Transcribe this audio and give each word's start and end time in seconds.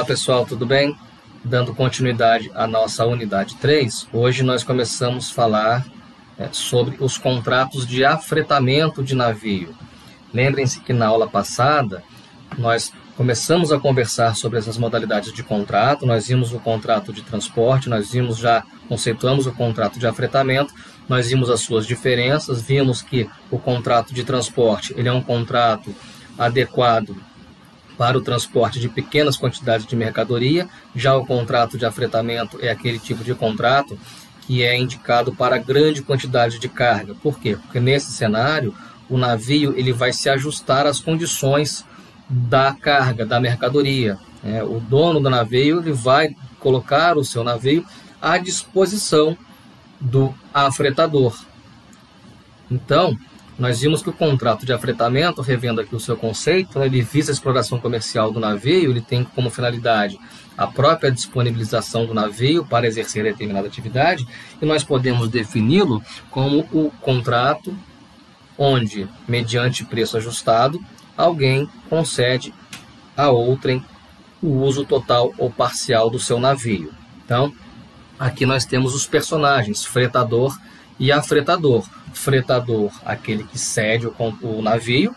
Olá 0.00 0.06
pessoal, 0.06 0.46
tudo 0.46 0.64
bem? 0.64 0.96
Dando 1.44 1.74
continuidade 1.74 2.50
à 2.54 2.66
nossa 2.66 3.04
unidade 3.04 3.56
3, 3.56 4.08
hoje 4.14 4.42
nós 4.42 4.64
começamos 4.64 5.30
a 5.30 5.34
falar 5.34 5.86
é, 6.38 6.48
sobre 6.52 6.96
os 7.00 7.18
contratos 7.18 7.86
de 7.86 8.02
afretamento 8.02 9.04
de 9.04 9.14
navio. 9.14 9.74
Lembrem-se 10.32 10.80
que 10.80 10.94
na 10.94 11.06
aula 11.06 11.28
passada 11.28 12.02
nós 12.56 12.90
começamos 13.14 13.72
a 13.72 13.78
conversar 13.78 14.34
sobre 14.36 14.58
essas 14.58 14.78
modalidades 14.78 15.34
de 15.34 15.42
contrato, 15.42 16.06
nós 16.06 16.28
vimos 16.28 16.54
o 16.54 16.58
contrato 16.58 17.12
de 17.12 17.20
transporte, 17.20 17.90
nós 17.90 18.10
vimos 18.10 18.38
já, 18.38 18.64
conceituamos 18.88 19.46
o 19.46 19.52
contrato 19.52 19.98
de 19.98 20.06
afretamento, 20.06 20.72
nós 21.10 21.28
vimos 21.28 21.50
as 21.50 21.60
suas 21.60 21.86
diferenças, 21.86 22.62
vimos 22.62 23.02
que 23.02 23.28
o 23.50 23.58
contrato 23.58 24.14
de 24.14 24.24
transporte 24.24 24.94
ele 24.96 25.10
é 25.10 25.12
um 25.12 25.22
contrato 25.22 25.94
adequado 26.38 27.14
para 28.00 28.16
o 28.16 28.22
transporte 28.22 28.80
de 28.80 28.88
pequenas 28.88 29.36
quantidades 29.36 29.84
de 29.84 29.94
mercadoria, 29.94 30.66
já 30.96 31.14
o 31.14 31.26
contrato 31.26 31.76
de 31.76 31.84
afretamento 31.84 32.58
é 32.62 32.70
aquele 32.70 32.98
tipo 32.98 33.22
de 33.22 33.34
contrato 33.34 33.98
que 34.46 34.62
é 34.62 34.74
indicado 34.74 35.34
para 35.34 35.58
grande 35.58 36.00
quantidade 36.00 36.58
de 36.58 36.66
carga. 36.66 37.14
Por 37.22 37.38
quê? 37.38 37.58
Porque 37.60 37.78
nesse 37.78 38.10
cenário 38.12 38.74
o 39.06 39.18
navio 39.18 39.74
ele 39.76 39.92
vai 39.92 40.14
se 40.14 40.30
ajustar 40.30 40.86
às 40.86 40.98
condições 40.98 41.84
da 42.26 42.72
carga, 42.72 43.26
da 43.26 43.38
mercadoria. 43.38 44.18
É, 44.42 44.64
o 44.64 44.80
dono 44.80 45.20
do 45.20 45.28
navio 45.28 45.80
ele 45.80 45.92
vai 45.92 46.34
colocar 46.58 47.18
o 47.18 47.24
seu 47.24 47.44
navio 47.44 47.84
à 48.18 48.38
disposição 48.38 49.36
do 50.00 50.34
afretador. 50.54 51.38
Então, 52.70 53.14
nós 53.60 53.82
vimos 53.82 54.02
que 54.02 54.08
o 54.08 54.12
contrato 54.14 54.64
de 54.64 54.72
afretamento, 54.72 55.42
revendo 55.42 55.82
aqui 55.82 55.94
o 55.94 56.00
seu 56.00 56.16
conceito, 56.16 56.78
né, 56.78 56.86
ele 56.86 57.02
visa 57.02 57.30
a 57.30 57.34
exploração 57.34 57.78
comercial 57.78 58.32
do 58.32 58.40
navio, 58.40 58.90
ele 58.90 59.02
tem 59.02 59.22
como 59.22 59.50
finalidade 59.50 60.18
a 60.56 60.66
própria 60.66 61.12
disponibilização 61.12 62.06
do 62.06 62.14
navio 62.14 62.64
para 62.64 62.86
exercer 62.86 63.22
determinada 63.22 63.68
atividade, 63.68 64.26
e 64.62 64.64
nós 64.64 64.82
podemos 64.82 65.28
defini-lo 65.28 66.02
como 66.30 66.60
o 66.72 66.90
contrato 67.02 67.76
onde, 68.56 69.06
mediante 69.28 69.84
preço 69.84 70.16
ajustado, 70.16 70.80
alguém 71.14 71.68
concede 71.90 72.54
a 73.14 73.28
outrem 73.28 73.84
o 74.42 74.62
uso 74.62 74.86
total 74.86 75.34
ou 75.36 75.50
parcial 75.50 76.08
do 76.08 76.18
seu 76.18 76.40
navio. 76.40 76.94
Então, 77.26 77.52
aqui 78.18 78.46
nós 78.46 78.64
temos 78.64 78.94
os 78.94 79.06
personagens, 79.06 79.84
fretador 79.84 80.58
e 81.00 81.10
afretador. 81.10 81.84
Fretador, 82.12 82.92
aquele 83.04 83.44
que 83.44 83.58
cede 83.58 84.06
o, 84.06 84.14
o 84.42 84.60
navio, 84.60 85.16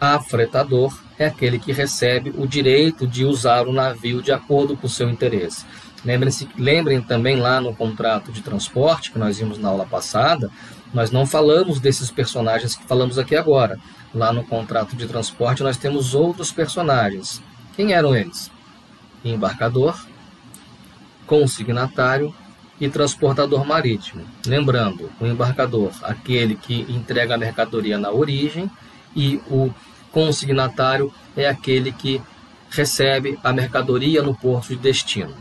afretador 0.00 0.96
é 1.18 1.26
aquele 1.26 1.58
que 1.58 1.72
recebe 1.72 2.32
o 2.36 2.46
direito 2.46 3.06
de 3.06 3.24
usar 3.24 3.66
o 3.66 3.72
navio 3.72 4.22
de 4.22 4.30
acordo 4.30 4.76
com 4.76 4.86
o 4.86 4.90
seu 4.90 5.10
interesse. 5.10 5.66
Lembrem-se, 6.04 6.48
lembrem 6.56 7.00
também 7.00 7.36
lá 7.36 7.60
no 7.60 7.74
contrato 7.74 8.30
de 8.30 8.42
transporte 8.42 9.10
que 9.10 9.18
nós 9.18 9.38
vimos 9.38 9.58
na 9.58 9.68
aula 9.68 9.86
passada, 9.86 10.50
nós 10.92 11.10
não 11.10 11.26
falamos 11.26 11.80
desses 11.80 12.10
personagens 12.10 12.76
que 12.76 12.84
falamos 12.84 13.18
aqui 13.18 13.34
agora. 13.34 13.78
Lá 14.14 14.32
no 14.32 14.44
contrato 14.44 14.94
de 14.94 15.08
transporte 15.08 15.62
nós 15.62 15.76
temos 15.76 16.14
outros 16.14 16.52
personagens. 16.52 17.42
Quem 17.74 17.92
eram 17.92 18.14
eles? 18.14 18.50
Embarcador, 19.24 19.98
consignatário 21.26 22.34
e 22.84 22.90
transportador 22.90 23.64
marítimo. 23.64 24.22
Lembrando, 24.46 25.10
o 25.18 25.26
embarcador, 25.26 25.90
aquele 26.02 26.54
que 26.54 26.82
entrega 26.82 27.34
a 27.34 27.38
mercadoria 27.38 27.96
na 27.96 28.10
origem, 28.10 28.70
e 29.16 29.40
o 29.48 29.72
consignatário 30.12 31.12
é 31.34 31.48
aquele 31.48 31.92
que 31.92 32.20
recebe 32.70 33.38
a 33.42 33.52
mercadoria 33.52 34.22
no 34.22 34.34
porto 34.34 34.68
de 34.68 34.76
destino. 34.76 35.34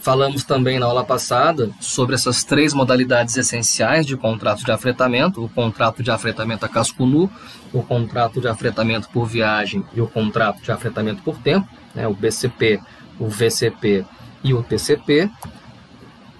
Falamos 0.00 0.44
também 0.44 0.78
na 0.78 0.86
aula 0.86 1.04
passada 1.04 1.70
sobre 1.80 2.14
essas 2.14 2.44
três 2.44 2.72
modalidades 2.72 3.36
essenciais 3.36 4.06
de 4.06 4.16
contrato 4.16 4.64
de 4.64 4.70
afretamento: 4.70 5.44
o 5.44 5.48
contrato 5.48 6.02
de 6.02 6.10
afretamento 6.10 6.64
a 6.64 6.68
casco 6.68 7.04
nu, 7.04 7.30
o 7.72 7.82
contrato 7.82 8.40
de 8.40 8.48
afretamento 8.48 9.08
por 9.08 9.26
viagem 9.26 9.84
e 9.92 10.00
o 10.00 10.06
contrato 10.06 10.62
de 10.62 10.70
afretamento 10.70 11.22
por 11.22 11.38
tempo, 11.38 11.68
né, 11.94 12.06
o 12.06 12.14
BCP, 12.14 12.80
o 13.18 13.28
VCP 13.28 14.04
e 14.42 14.54
o 14.54 14.62
TCP. 14.62 15.30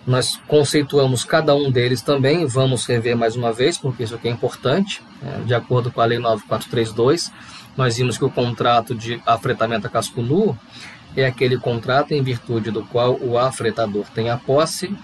Nós 0.07 0.37
conceituamos 0.49 1.25
cada 1.25 1.55
um 1.55 1.71
deles 1.71 2.03
também, 2.03 2.45
vamos 2.45 2.85
rever 2.87 3.17
mais 3.17 3.37
uma 3.37 3.53
vez, 3.53 3.79
porque 3.79 4.03
isso 4.03 4.15
aqui 4.17 4.29
é 4.29 4.31
importante. 4.33 5.01
Né, 5.21 5.43
de 5.47 5.55
acordo 5.55 5.93
com 5.93 6.01
a 6.01 6.05
Lei 6.05 6.19
9432, 6.19 7.31
nós 7.77 7.97
vimos 7.97 8.19
que 8.19 8.25
o 8.25 8.31
contrato 8.31 8.95
de 8.95 9.23
afretamento 9.25 9.87
a 9.87 9.91
casco 9.91 10.21
nu 10.21 10.59
é 11.17 11.25
aquele 11.25 11.57
contrato 11.57 12.13
em 12.13 12.23
virtude 12.23 12.71
do 12.71 12.83
qual 12.85 13.17
o 13.21 13.39
afretador 13.39 14.07
tem 14.15 14.29
a 14.29 14.37
posse, 14.37 14.95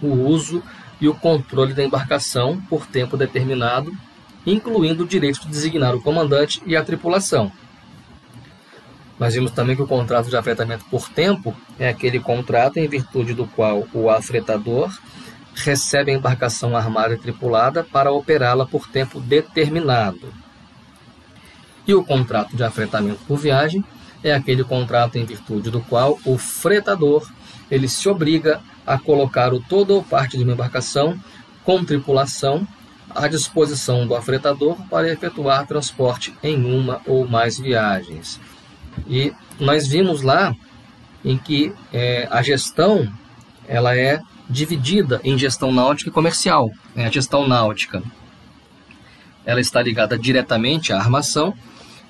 o 0.00 0.08
uso 0.08 0.62
e 1.00 1.08
o 1.08 1.14
controle 1.14 1.74
da 1.74 1.84
embarcação 1.84 2.60
por 2.70 2.86
tempo 2.86 3.16
determinado, 3.16 3.92
incluindo 4.46 5.04
o 5.04 5.06
direito 5.06 5.40
de 5.42 5.48
designar 5.48 5.94
o 5.94 6.00
comandante 6.00 6.62
e 6.64 6.74
a 6.74 6.82
tripulação. 6.82 7.52
Nós 9.18 9.34
vimos 9.34 9.50
também 9.50 9.74
que 9.74 9.82
o 9.82 9.86
contrato 9.86 10.28
de 10.28 10.36
afretamento 10.36 10.84
por 10.90 11.08
tempo 11.08 11.54
é 11.78 11.88
aquele 11.88 12.20
contrato 12.20 12.78
em 12.78 12.86
virtude 12.86 13.32
do 13.32 13.46
qual 13.46 13.86
o 13.94 14.10
afretador 14.10 14.90
recebe 15.54 16.10
a 16.10 16.14
embarcação 16.14 16.76
armada 16.76 17.14
e 17.14 17.18
tripulada 17.18 17.82
para 17.82 18.12
operá-la 18.12 18.66
por 18.66 18.86
tempo 18.88 19.18
determinado. 19.18 20.32
E 21.86 21.94
o 21.94 22.04
contrato 22.04 22.56
de 22.56 22.62
afretamento 22.62 23.20
por 23.26 23.38
viagem 23.38 23.82
é 24.22 24.34
aquele 24.34 24.64
contrato 24.64 25.16
em 25.16 25.24
virtude 25.24 25.70
do 25.70 25.80
qual 25.80 26.18
o 26.24 26.36
fretador 26.36 27.26
ele 27.70 27.88
se 27.88 28.08
obriga 28.08 28.60
a 28.86 28.98
colocar 28.98 29.52
o 29.54 29.60
todo 29.60 29.94
ou 29.94 30.02
parte 30.02 30.36
de 30.36 30.44
uma 30.44 30.52
embarcação 30.52 31.18
com 31.64 31.84
tripulação 31.84 32.66
à 33.14 33.26
disposição 33.28 34.06
do 34.06 34.14
afretador 34.14 34.76
para 34.88 35.10
efetuar 35.10 35.66
transporte 35.66 36.34
em 36.42 36.64
uma 36.64 37.00
ou 37.06 37.26
mais 37.26 37.58
viagens. 37.58 38.38
E 39.08 39.32
nós 39.58 39.86
vimos 39.86 40.22
lá 40.22 40.54
em 41.24 41.36
que 41.36 41.72
é, 41.92 42.28
a 42.30 42.42
gestão 42.42 43.12
ela 43.66 43.96
é 43.96 44.20
dividida 44.48 45.20
em 45.24 45.36
gestão 45.36 45.72
náutica 45.72 46.10
e 46.10 46.12
comercial. 46.12 46.70
É, 46.94 47.06
a 47.06 47.10
gestão 47.10 47.46
náutica 47.48 48.02
ela 49.44 49.60
está 49.60 49.80
ligada 49.80 50.18
diretamente 50.18 50.92
à 50.92 50.98
armação 50.98 51.54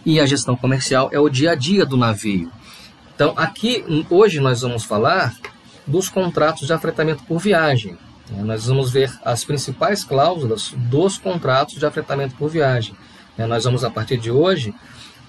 e 0.04 0.18
a 0.18 0.26
gestão 0.26 0.56
comercial 0.56 1.10
é 1.12 1.18
o 1.18 1.28
dia 1.28 1.52
a 1.52 1.54
dia 1.54 1.84
do 1.84 1.96
navio. 1.96 2.50
Então, 3.14 3.34
aqui 3.36 3.84
hoje 4.10 4.40
nós 4.40 4.62
vamos 4.62 4.84
falar 4.84 5.34
dos 5.86 6.08
contratos 6.08 6.66
de 6.66 6.72
afretamento 6.72 7.22
por 7.24 7.38
viagem. 7.38 7.96
É, 8.36 8.42
nós 8.42 8.66
vamos 8.66 8.90
ver 8.90 9.12
as 9.24 9.44
principais 9.44 10.02
cláusulas 10.02 10.72
dos 10.76 11.18
contratos 11.18 11.76
de 11.76 11.86
afretamento 11.86 12.34
por 12.36 12.50
viagem. 12.50 12.94
É, 13.38 13.46
nós 13.46 13.64
vamos, 13.64 13.84
a 13.84 13.90
partir 13.90 14.16
de 14.16 14.30
hoje, 14.30 14.74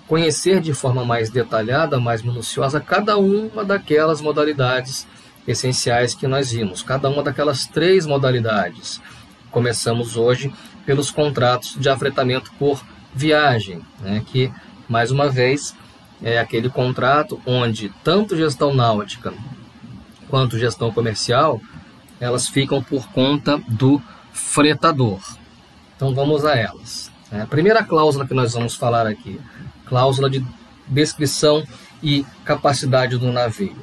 conhecer 0.07 0.61
de 0.61 0.73
forma 0.73 1.03
mais 1.03 1.29
detalhada, 1.29 1.99
mais 1.99 2.21
minuciosa, 2.21 2.79
cada 2.79 3.17
uma 3.17 3.63
daquelas 3.63 4.21
modalidades 4.21 5.05
essenciais 5.47 6.15
que 6.15 6.27
nós 6.27 6.51
vimos, 6.51 6.81
cada 6.81 7.09
uma 7.09 7.21
daquelas 7.21 7.67
três 7.67 8.05
modalidades. 8.05 9.01
Começamos 9.51 10.15
hoje 10.15 10.53
pelos 10.85 11.11
contratos 11.11 11.75
de 11.77 11.89
afretamento 11.89 12.51
por 12.57 12.81
viagem, 13.13 13.81
né, 13.99 14.23
que 14.25 14.51
mais 14.87 15.11
uma 15.11 15.29
vez, 15.29 15.75
é 16.23 16.39
aquele 16.39 16.69
contrato 16.69 17.39
onde 17.45 17.89
tanto 18.03 18.35
gestão 18.35 18.73
náutica 18.73 19.33
quanto 20.29 20.57
gestão 20.57 20.91
comercial, 20.91 21.61
elas 22.19 22.47
ficam 22.47 22.81
por 22.81 23.07
conta 23.09 23.57
do 23.67 24.01
fretador. 24.31 25.19
Então 25.95 26.13
vamos 26.13 26.45
a 26.45 26.55
elas. 26.55 27.11
A 27.31 27.45
primeira 27.45 27.83
cláusula 27.83 28.25
que 28.25 28.33
nós 28.33 28.53
vamos 28.53 28.75
falar 28.75 29.05
aqui, 29.05 29.39
cláusula 29.87 30.29
de 30.29 30.45
descrição 30.87 31.63
e 32.01 32.25
capacidade 32.45 33.17
do 33.17 33.31
navio. 33.31 33.75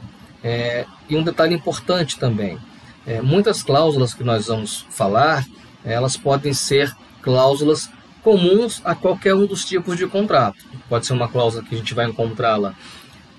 É, 0.43 0.85
e 1.09 1.17
um 1.17 1.23
detalhe 1.23 1.55
importante 1.55 2.19
também, 2.19 2.59
é, 3.07 3.21
muitas 3.21 3.63
cláusulas 3.63 4.15
que 4.15 4.25
nós 4.25 4.47
vamos 4.47 4.87
falar, 4.91 5.45
elas 5.85 6.17
podem 6.17 6.53
ser 6.53 6.95
cláusulas 7.21 7.91
comuns 8.23 8.81
a 8.85 8.95
qualquer 8.95 9.35
um 9.35 9.47
dos 9.47 9.65
tipos 9.65 9.97
de 9.97 10.07
contrato. 10.07 10.65
Pode 10.89 11.07
ser 11.07 11.13
uma 11.13 11.29
cláusula 11.29 11.63
que 11.63 11.75
a 11.75 11.79
gente 11.79 11.95
vai 11.95 12.07
encontrá-la 12.07 12.75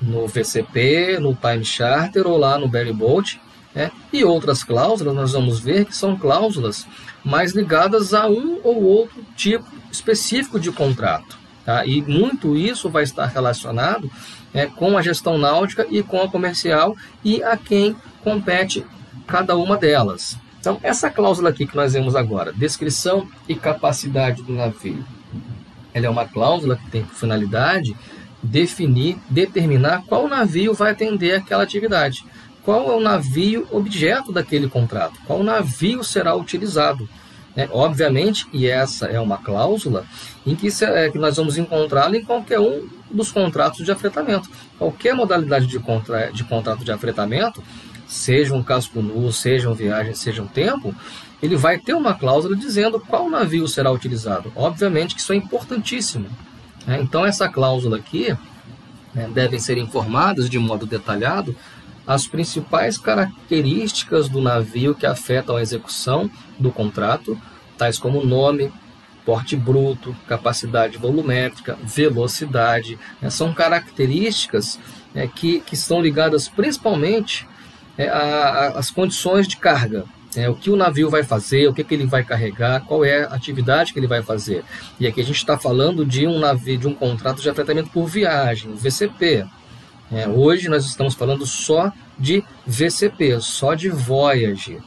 no 0.02 0.28
VCP, 0.28 1.18
no 1.20 1.36
Time 1.36 1.66
Charter 1.66 2.28
ou 2.28 2.38
lá 2.38 2.60
no 2.60 2.68
Belly 2.68 2.94
Bolt. 2.94 3.38
Né? 3.74 3.92
E 4.14 4.24
outras 4.24 4.64
cláusulas 4.64 5.16
nós 5.16 5.32
vamos 5.34 5.60
ver 5.60 5.86
que 5.86 5.96
são 5.96 6.16
cláusulas 6.16 6.86
mais 7.24 7.54
ligadas 7.54 8.14
a 8.14 8.28
um 8.28 8.60
ou 8.64 8.84
outro 8.84 9.24
tipo 9.36 9.66
específico 9.92 10.60
de 10.60 10.72
contrato. 10.72 11.45
Tá? 11.66 11.86
E 11.86 12.02
muito 12.02 12.56
isso 12.56 12.90
vai 12.90 13.04
estar 13.04 13.26
relacionado 13.26 14.10
né, 14.54 14.68
com 14.68 14.98
a 14.98 15.02
gestão 15.02 15.38
náutica 15.38 15.86
e 15.90 16.04
com 16.04 16.22
a 16.22 16.30
comercial 16.30 16.96
e 17.24 17.44
a 17.44 17.58
quem 17.58 17.96
compete 18.24 18.86
cada 19.26 19.58
uma 19.58 19.76
delas. 19.76 20.38
Então, 20.60 20.80
essa 20.84 21.10
cláusula 21.10 21.50
aqui 21.50 21.66
que 21.66 21.76
nós 21.76 21.94
vemos 21.94 22.16
agora, 22.16 22.54
descrição 22.54 23.28
e 23.48 23.56
capacidade 23.56 24.44
do 24.44 24.54
navio, 24.54 25.04
ela 25.94 26.06
é 26.06 26.10
uma 26.10 26.26
cláusula 26.26 26.76
que 26.76 26.90
tem 26.90 27.04
por 27.04 27.16
finalidade 27.16 27.96
definir, 28.44 29.18
determinar 29.30 30.04
qual 30.08 30.28
navio 30.28 30.74
vai 30.74 30.92
atender 30.92 31.36
aquela 31.36 31.64
atividade. 31.64 32.24
Qual 32.64 32.92
é 32.92 32.96
o 32.96 33.00
navio 33.00 33.68
objeto 33.72 34.32
daquele 34.32 34.68
contrato? 34.68 35.20
Qual 35.26 35.44
navio 35.44 36.04
será 36.04 36.36
utilizado? 36.36 37.08
É, 37.56 37.70
obviamente, 37.72 38.46
e 38.52 38.68
essa 38.68 39.06
é 39.06 39.20
uma 39.20 39.38
cláusula 39.38 40.06
em 40.46 40.56
que, 40.56 40.70
se, 40.70 40.84
é, 40.84 41.10
que 41.10 41.18
nós 41.18 41.38
vamos 41.38 41.58
encontrá-la 41.58 42.18
em 42.18 42.24
qualquer 42.24 42.60
um 42.60 42.88
dos 43.10 43.32
contratos 43.32 43.86
de 43.86 43.92
afretamento. 43.92 44.50
Qualquer 44.78 45.16
modalidade 45.16 45.66
de, 45.68 45.80
contra, 45.80 46.32
de 46.32 46.44
contrato 46.44 46.84
de 46.84 46.92
afretamento, 46.92 47.64
seja 48.08 48.54
um 48.54 48.62
casco 48.62 49.02
nu, 49.02 49.32
seja 49.32 49.70
uma 49.70 49.76
viagem, 49.76 50.14
seja 50.14 50.42
um 50.42 50.48
tempo, 50.48 50.94
ele 51.42 51.56
vai 51.56 51.78
ter 51.78 51.94
uma 51.94 52.14
cláusula 52.14 52.56
dizendo 52.56 53.00
qual 53.00 53.30
navio 53.30 53.68
será 53.68 53.92
utilizado. 53.92 54.52
Obviamente 54.56 55.16
que 55.16 55.22
isso 55.22 55.32
é 55.32 55.36
importantíssimo. 55.36 56.28
Né? 56.86 57.00
Então, 57.02 57.26
essa 57.26 57.48
cláusula 57.48 57.98
aqui 57.98 58.36
né, 59.14 59.30
devem 59.34 59.60
ser 59.60 59.78
informadas 59.78 60.50
de 60.50 60.60
modo 60.60 60.86
detalhado 60.86 61.56
as 62.08 62.28
principais 62.28 62.98
características 62.98 64.30
do 64.30 64.42
navio 64.42 64.94
que 64.94 65.06
afetam 65.06 65.56
a 65.56 65.62
execução 65.62 66.30
do 66.60 66.72
contrato, 66.72 67.40
tais 67.78 67.98
como 67.98 68.24
nome, 68.24 68.72
porte 69.26 69.56
bruto, 69.56 70.16
capacidade 70.28 70.98
volumétrica, 70.98 71.78
velocidade. 71.84 73.00
Né? 73.20 73.30
São 73.30 73.54
características 73.54 74.80
né, 75.14 75.28
que, 75.34 75.60
que 75.62 75.74
estão 75.74 76.00
ligadas 76.00 76.48
principalmente 76.48 77.48
é, 77.98 78.08
às 78.08 78.92
condições 78.92 79.48
de 79.48 79.58
carga. 79.58 80.06
É, 80.36 80.50
o 80.50 80.56
que 80.56 80.70
o 80.70 80.76
navio 80.76 81.10
vai 81.10 81.24
fazer, 81.24 81.68
o 81.68 81.74
que, 81.74 81.84
que 81.84 81.94
ele 81.94 82.06
vai 82.06 82.24
carregar, 82.24 82.82
qual 82.82 83.06
é 83.06 83.24
a 83.24 83.34
atividade 83.34 83.94
que 83.94 84.00
ele 84.00 84.08
vai 84.08 84.22
fazer. 84.22 84.64
E 85.00 85.08
aqui 85.08 85.22
a 85.22 85.24
gente 85.24 85.38
está 85.38 85.58
falando 85.58 86.06
de 86.06 86.28
um 86.28 86.40
navio, 86.40 86.78
de 86.78 86.88
um 86.88 86.94
contrato 86.94 87.42
de 87.42 87.50
afetamento 87.50 87.90
por 87.90 88.06
viagem, 88.06 88.76
VCP. 88.76 89.46
É, 90.12 90.28
hoje 90.28 90.70
nós 90.70 90.86
estamos 90.86 91.16
falando 91.16 91.46
só 91.46 91.92
de 92.18 92.44
VCP, 92.66 93.40
só 93.42 93.74
de 93.74 93.90
Voyage. 93.90 94.80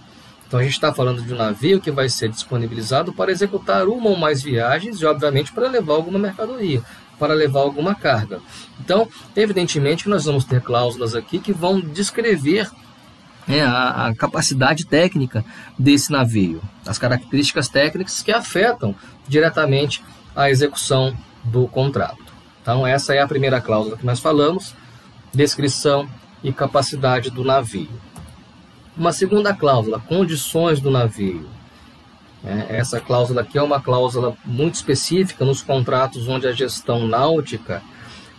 Então 0.47 0.61
a 0.61 0.62
gente 0.62 0.73
está 0.73 0.94
falando 0.94 1.23
de 1.23 1.35
um 1.35 1.37
navio 1.37 1.81
que 1.81 1.91
vai 1.91 2.09
ser 2.09 2.31
disponibilizado 2.31 3.12
para 3.12 3.31
executar 3.31 3.87
uma 3.87 4.09
ou 4.09 4.17
mais 4.17 4.43
viagens 4.43 5.00
e, 5.00 5.06
obviamente, 5.06 5.53
para 5.53 5.69
levar 5.69 5.94
alguma 5.94 6.19
mercadoria, 6.19 6.82
para 7.19 7.35
levar 7.35 7.61
alguma 7.61 7.94
carga. 7.94 8.41
Então, 8.81 9.09
evidentemente 9.37 10.09
nós 10.09 10.25
vamos 10.25 10.44
ter 10.44 10.62
cláusulas 10.62 11.15
aqui 11.15 11.38
que 11.38 11.53
vão 11.53 11.81
descrever 11.81 12.70
é, 13.47 13.61
a, 13.62 14.06
a, 14.06 14.15
capacidade 14.15 14.87
técnica 14.87 15.44
desse 15.79 16.12
navio, 16.12 16.62
as 16.87 16.99
características 16.99 17.69
técnicas 17.69 18.23
que 18.23 18.31
afetam 18.31 18.94
diretamente 19.26 20.03
a 20.37 20.50
execução 20.50 21.17
do 21.44 21.67
contrato. 21.67 22.32
Então, 22.62 22.87
essa 22.87 23.15
é 23.15 23.20
a 23.20 23.29
primeira 23.29 23.61
cláusula 23.61 23.97
que 23.97 24.06
nós 24.06 24.20
falamos: 24.20 24.75
descrição 25.33 26.09
e 26.43 26.53
capacidade 26.53 27.31
do 27.31 27.45
navio. 27.45 27.89
Uma 28.97 29.13
segunda 29.13 29.55
cláusula, 29.55 30.01
condições 30.01 30.81
do 30.81 30.91
navio. 30.91 31.49
É, 32.45 32.77
essa 32.77 33.01
cláusula 33.01 33.43
aqui 33.43 33.59
é 33.59 33.63
uma 33.63 33.81
cláusula 33.81 34.37
muito 34.45 34.75
específica 34.75 35.45
nos 35.45 35.63
contratos 35.63 36.29
onde 36.29 36.47
a 36.47 36.53
gestão 36.53 37.07
náutica 37.07 37.83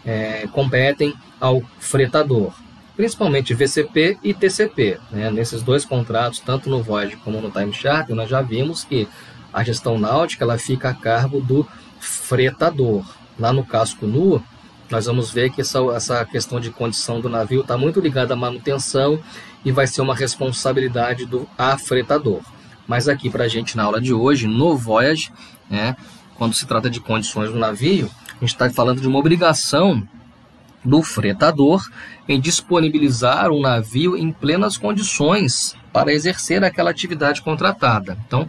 é, 0.06 0.48
competem 0.48 1.14
ao 1.40 1.62
fretador 1.80 2.54
principalmente 3.00 3.54
VCP 3.54 4.18
e 4.22 4.34
TCP. 4.34 5.00
Né? 5.10 5.32
Nesses 5.32 5.64
dois 5.64 5.86
contratos, 5.86 6.42
tanto 6.42 6.70
no 6.70 6.84
Voyage 6.84 7.16
como 7.16 7.40
no 7.40 7.50
Time 7.50 7.72
Charter, 7.72 8.14
nós 8.14 8.30
já 8.30 8.42
vimos 8.42 8.84
que 8.84 9.08
a 9.54 9.64
gestão 9.64 9.98
náutica 9.98 10.44
ela 10.44 10.58
fica 10.58 10.90
a 10.90 10.94
cargo 10.94 11.40
do 11.40 11.66
fretador. 11.98 13.06
Lá 13.40 13.54
no 13.54 13.64
casco 13.64 14.06
nu, 14.06 14.44
nós 14.90 15.06
vamos 15.06 15.32
ver 15.32 15.52
que 15.52 15.62
essa, 15.62 15.80
essa 15.96 16.26
questão 16.26 16.60
de 16.60 16.72
condição 16.72 17.22
do 17.22 17.30
navio 17.30 17.62
está 17.62 17.78
muito 17.78 18.00
ligada 18.00 18.34
à 18.34 18.38
manutenção 18.38 19.20
e 19.64 19.72
vai 19.72 19.88
ser 19.88 20.02
uma 20.02 20.16
responsabilidade 20.16 21.26
do 21.26 21.48
afretador. 21.58 22.42
Mas 22.88 23.08
aqui 23.08 23.30
para 23.30 23.44
a 23.44 23.48
gente 23.48 23.78
na 23.78 23.84
aula 23.84 24.02
de 24.02 24.14
hoje, 24.14 24.48
no 24.48 24.76
Voyage, 24.76 25.32
né, 25.70 25.96
quando 26.36 26.54
se 26.54 26.66
trata 26.66 26.90
de 26.90 27.00
condições 27.00 27.52
do 27.52 27.60
navio, 27.60 28.10
a 28.30 28.40
gente 28.40 28.54
está 28.54 28.70
falando 28.70 29.02
de 29.02 29.08
uma 29.08 29.20
obrigação 29.20 30.08
do 30.84 31.04
fretador 31.04 31.86
em 32.28 32.40
disponibilizar 32.40 33.52
o 33.52 33.62
navio 33.62 34.16
em 34.16 34.32
plenas 34.32 34.78
condições 34.78 35.76
para 35.92 36.14
exercer 36.14 36.64
aquela 36.64 36.90
atividade 36.90 37.42
contratada. 37.42 38.18
Então, 38.26 38.48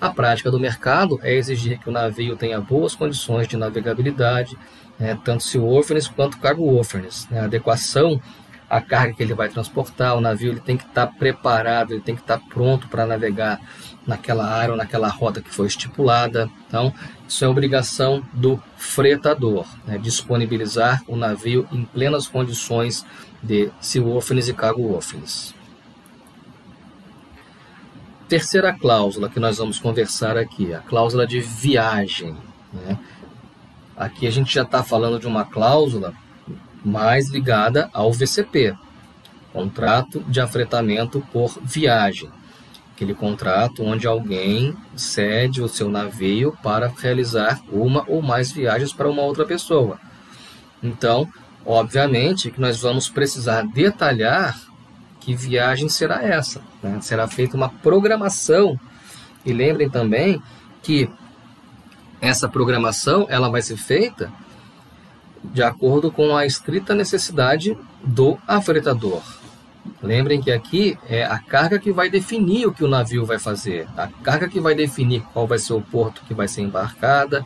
a 0.00 0.10
prática 0.10 0.50
do 0.50 0.58
mercado 0.58 1.18
é 1.22 1.34
exigir 1.34 1.78
que 1.78 1.88
o 1.88 1.92
navio 1.92 2.36
tenha 2.36 2.60
boas 2.60 2.94
condições 2.94 3.46
de 3.46 3.56
navegabilidade, 3.56 4.56
né, 4.98 5.18
tanto 5.24 5.42
seaworthiness 5.42 6.08
quanto 6.08 6.38
cargo-worthiness. 6.38 7.28
Né, 7.30 7.40
a 7.40 7.44
adequação 7.44 8.20
à 8.68 8.80
carga 8.80 9.12
que 9.12 9.22
ele 9.22 9.34
vai 9.34 9.48
transportar, 9.48 10.16
o 10.16 10.20
navio 10.20 10.52
ele 10.52 10.60
tem 10.60 10.76
que 10.76 10.84
estar 10.84 11.06
preparado, 11.06 11.92
ele 11.92 12.00
tem 12.00 12.14
que 12.14 12.22
estar 12.22 12.38
pronto 12.38 12.88
para 12.88 13.06
navegar 13.06 13.60
naquela 14.06 14.48
área 14.48 14.70
ou 14.70 14.76
naquela 14.76 15.08
rota 15.08 15.42
que 15.42 15.50
foi 15.50 15.66
estipulada. 15.66 16.48
Então, 16.66 16.92
isso 17.28 17.44
é 17.44 17.48
obrigação 17.48 18.22
do 18.32 18.62
fretador, 18.76 19.66
né, 19.86 19.98
disponibilizar 19.98 21.02
o 21.06 21.16
navio 21.16 21.68
em 21.70 21.84
plenas 21.84 22.26
condições 22.26 23.04
de 23.42 23.70
seaworthiness 23.80 24.48
e 24.48 24.54
cargo-worthiness. 24.54 25.54
Terceira 28.26 28.72
cláusula 28.72 29.28
que 29.28 29.38
nós 29.38 29.58
vamos 29.58 29.78
conversar 29.78 30.38
aqui, 30.38 30.72
a 30.72 30.78
cláusula 30.78 31.26
de 31.26 31.40
viagem. 31.40 32.34
Né? 32.72 32.98
Aqui 33.96 34.26
a 34.26 34.30
gente 34.30 34.52
já 34.52 34.62
está 34.62 34.82
falando 34.82 35.18
de 35.18 35.26
uma 35.26 35.44
cláusula 35.44 36.14
mais 36.84 37.28
ligada 37.28 37.88
ao 37.92 38.12
VCP, 38.12 38.76
contrato 39.52 40.20
de 40.28 40.40
afretamento 40.40 41.20
por 41.32 41.58
viagem 41.62 42.30
aquele 43.02 43.14
contrato 43.14 43.82
onde 43.82 44.06
alguém 44.06 44.76
cede 44.94 45.60
o 45.60 45.68
seu 45.68 45.88
navio 45.88 46.56
para 46.62 46.86
realizar 46.86 47.60
uma 47.68 48.04
ou 48.06 48.22
mais 48.22 48.52
viagens 48.52 48.92
para 48.92 49.10
uma 49.10 49.22
outra 49.22 49.44
pessoa. 49.44 49.98
Então, 50.80 51.28
obviamente 51.66 52.50
que 52.50 52.60
nós 52.60 52.80
vamos 52.80 53.08
precisar 53.08 53.62
detalhar 53.62 54.56
que 55.18 55.34
viagem 55.34 55.88
será 55.88 56.22
essa. 56.22 56.62
Né? 56.80 57.00
Será 57.00 57.26
feita 57.26 57.56
uma 57.56 57.68
programação. 57.68 58.78
E 59.44 59.52
lembrem 59.52 59.90
também 59.90 60.40
que 60.82 61.10
essa 62.22 62.48
programação 62.48 63.26
ela 63.28 63.50
vai 63.50 63.60
ser 63.60 63.76
feita 63.76 64.32
de 65.42 65.60
acordo 65.60 66.12
com 66.12 66.36
a 66.36 66.46
estrita 66.46 66.94
necessidade 66.94 67.76
do 68.02 68.38
afretador. 68.46 69.20
Lembrem 70.00 70.40
que 70.40 70.52
aqui 70.52 70.96
é 71.08 71.24
a 71.24 71.36
carga 71.40 71.80
que 71.80 71.90
vai 71.90 72.08
definir 72.08 72.66
o 72.66 72.72
que 72.72 72.84
o 72.84 72.88
navio 72.88 73.26
vai 73.26 73.40
fazer, 73.40 73.88
a 73.96 74.06
carga 74.06 74.48
que 74.48 74.60
vai 74.60 74.76
definir 74.76 75.22
qual 75.32 75.48
vai 75.48 75.58
ser 75.58 75.72
o 75.72 75.82
porto 75.82 76.22
que 76.28 76.32
vai 76.32 76.46
ser 76.46 76.62
embarcada, 76.62 77.44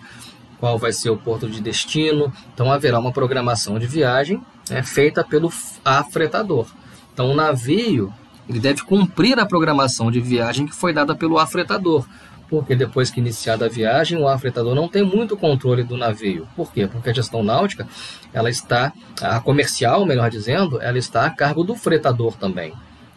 qual 0.60 0.78
vai 0.78 0.92
ser 0.92 1.08
o 1.08 1.16
porto 1.16 1.48
de 1.48 1.62
destino. 1.62 2.30
Então 2.52 2.70
haverá 2.70 2.98
uma 2.98 3.12
programação 3.12 3.78
de 3.78 3.86
viagem 3.86 4.42
é, 4.70 4.82
feita 4.82 5.24
pelo 5.24 5.50
afretador. 5.82 6.66
Então 7.14 7.30
o 7.30 7.34
navio 7.34 8.12
ele 8.46 8.60
deve 8.60 8.82
cumprir 8.82 9.38
a 9.40 9.46
programação 9.46 10.10
de 10.10 10.20
viagem 10.20 10.66
que 10.66 10.74
foi 10.74 10.92
dada 10.92 11.14
pelo 11.14 11.38
afretador 11.38 12.06
porque 12.48 12.76
depois 12.76 13.10
que 13.10 13.20
iniciada 13.20 13.66
a 13.66 13.68
viagem, 13.68 14.18
o 14.18 14.28
afretador 14.28 14.74
não 14.74 14.88
tem 14.88 15.02
muito 15.02 15.36
controle 15.36 15.82
do 15.82 15.96
navio. 15.96 16.46
Por 16.54 16.72
quê? 16.72 16.86
Porque 16.86 17.10
a 17.10 17.14
gestão 17.14 17.42
náutica, 17.42 17.86
ela 18.32 18.48
está, 18.48 18.92
a 19.20 19.40
comercial, 19.40 20.06
melhor 20.06 20.30
dizendo, 20.30 20.80
ela 20.80 20.98
está 20.98 21.26
a 21.26 21.30
cargo 21.30 21.64
do 21.64 21.74
fretador 21.74 22.34
também. 22.34 22.72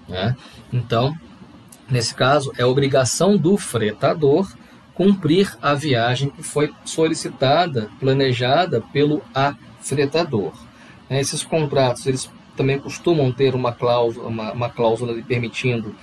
Né? 0.07 0.35
Então, 0.73 1.15
nesse 1.89 2.15
caso, 2.15 2.51
é 2.57 2.65
obrigação 2.65 3.37
do 3.37 3.57
fretador 3.57 4.51
cumprir 4.95 5.55
a 5.61 5.73
viagem 5.73 6.29
que 6.29 6.43
foi 6.43 6.73
solicitada, 6.83 7.89
planejada 7.99 8.83
pelo 8.91 9.21
afretador. 9.33 10.51
Esses 11.09 11.43
contratos, 11.43 12.05
eles 12.05 12.29
também 12.57 12.77
costumam 12.77 13.31
ter 13.31 13.55
uma 13.55 13.71
cláusula, 13.71 14.27
uma, 14.27 14.51
uma 14.51 14.69
cláusula 14.69 15.13
permitindo 15.23 15.95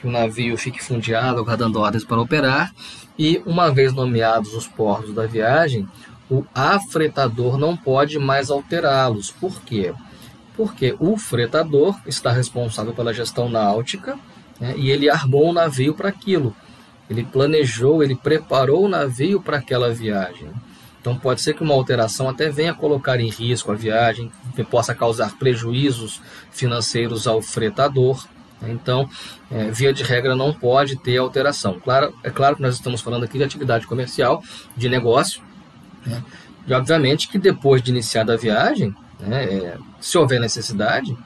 que 0.00 0.06
o 0.06 0.10
navio 0.10 0.56
fique 0.56 0.82
fundeado, 0.82 1.40
aguardando 1.40 1.80
ordens 1.80 2.04
para 2.04 2.20
operar, 2.20 2.72
e 3.18 3.42
uma 3.44 3.70
vez 3.70 3.92
nomeados 3.92 4.54
os 4.54 4.66
portos 4.66 5.12
da 5.12 5.26
viagem, 5.26 5.88
o 6.30 6.44
afretador 6.54 7.58
não 7.58 7.76
pode 7.76 8.18
mais 8.18 8.50
alterá-los. 8.50 9.30
Por 9.30 9.62
quê? 9.62 9.92
Porque 10.56 10.94
o 10.98 11.16
fretador 11.16 11.98
está 12.06 12.30
responsável 12.30 12.92
pela 12.92 13.14
gestão 13.14 13.48
náutica 13.48 14.18
né, 14.60 14.74
e 14.76 14.90
ele 14.90 15.08
armou 15.08 15.48
o 15.48 15.52
navio 15.52 15.94
para 15.94 16.08
aquilo. 16.08 16.54
Ele 17.08 17.24
planejou, 17.24 18.02
ele 18.02 18.14
preparou 18.14 18.84
o 18.84 18.88
navio 18.88 19.40
para 19.40 19.56
aquela 19.58 19.92
viagem. 19.92 20.50
Então 21.00 21.16
pode 21.16 21.40
ser 21.40 21.54
que 21.54 21.62
uma 21.62 21.74
alteração 21.74 22.28
até 22.28 22.50
venha 22.50 22.74
colocar 22.74 23.18
em 23.18 23.30
risco 23.30 23.72
a 23.72 23.74
viagem, 23.74 24.30
que 24.54 24.62
possa 24.62 24.94
causar 24.94 25.38
prejuízos 25.38 26.20
financeiros 26.50 27.26
ao 27.26 27.40
fretador. 27.40 28.26
Então, 28.62 29.08
é, 29.50 29.70
via 29.70 29.92
de 29.92 30.02
regra, 30.02 30.34
não 30.34 30.52
pode 30.52 30.96
ter 30.96 31.16
alteração. 31.16 31.78
Claro, 31.78 32.12
é 32.24 32.30
claro 32.30 32.56
que 32.56 32.62
nós 32.62 32.74
estamos 32.74 33.00
falando 33.00 33.24
aqui 33.24 33.38
de 33.38 33.44
atividade 33.44 33.86
comercial, 33.86 34.42
de 34.76 34.88
negócio, 34.88 35.42
né? 36.04 36.22
E 36.68 36.72
obviamente 36.74 37.28
que 37.28 37.38
depois 37.38 37.80
de 37.80 37.90
iniciada 37.90 38.34
a 38.34 38.36
viagem, 38.36 38.94
né, 39.18 39.44
é, 39.44 39.78
se 40.00 40.18
houver 40.18 40.38
necessidade, 40.38 41.16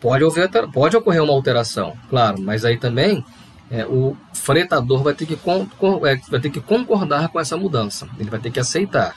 pode, 0.00 0.24
haver, 0.24 0.50
pode 0.72 0.96
ocorrer 0.96 1.22
uma 1.22 1.34
alteração, 1.34 1.94
claro, 2.08 2.40
mas 2.40 2.64
aí 2.64 2.78
também 2.78 3.22
é, 3.70 3.84
o 3.84 4.16
fretador 4.32 5.02
vai 5.02 5.12
ter, 5.12 5.26
que 5.26 5.36
con, 5.36 5.66
é, 6.06 6.16
vai 6.30 6.40
ter 6.40 6.48
que 6.48 6.60
concordar 6.60 7.28
com 7.28 7.38
essa 7.38 7.54
mudança, 7.54 8.08
ele 8.18 8.30
vai 8.30 8.40
ter 8.40 8.50
que 8.50 8.58
aceitar. 8.58 9.14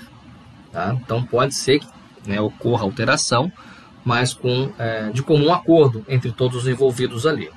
Tá? 0.73 0.93
Então 1.01 1.23
pode 1.23 1.55
ser 1.55 1.79
que 1.79 1.87
né, 2.25 2.41
ocorra 2.41 2.83
alteração, 2.83 3.49
mas 4.03 4.33
com, 4.33 4.71
é, 4.77 5.09
de 5.11 5.21
comum 5.21 5.53
acordo 5.53 6.05
entre 6.07 6.31
todos 6.31 6.63
os 6.63 6.67
envolvidos 6.67 7.25
ali. 7.25 7.49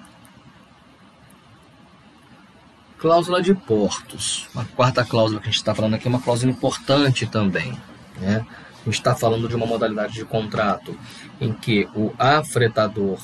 Cláusula 2.98 3.42
de 3.42 3.54
portos. 3.54 4.48
A 4.54 4.64
quarta 4.64 5.04
cláusula 5.04 5.40
que 5.40 5.48
a 5.48 5.50
gente 5.50 5.58
está 5.58 5.74
falando 5.74 5.94
aqui 5.94 6.06
é 6.06 6.10
uma 6.10 6.20
cláusula 6.20 6.52
importante 6.52 7.26
também. 7.26 7.76
Né? 8.20 8.46
A 8.80 8.84
gente 8.84 8.94
está 8.94 9.14
falando 9.14 9.48
de 9.48 9.56
uma 9.56 9.66
modalidade 9.66 10.14
de 10.14 10.24
contrato 10.24 10.96
em 11.40 11.52
que 11.52 11.88
o 11.94 12.12
afretador 12.18 13.18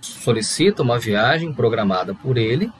solicita 0.00 0.82
uma 0.82 0.98
viagem 0.98 1.52
programada 1.52 2.14
por 2.14 2.36
ele, 2.36 2.70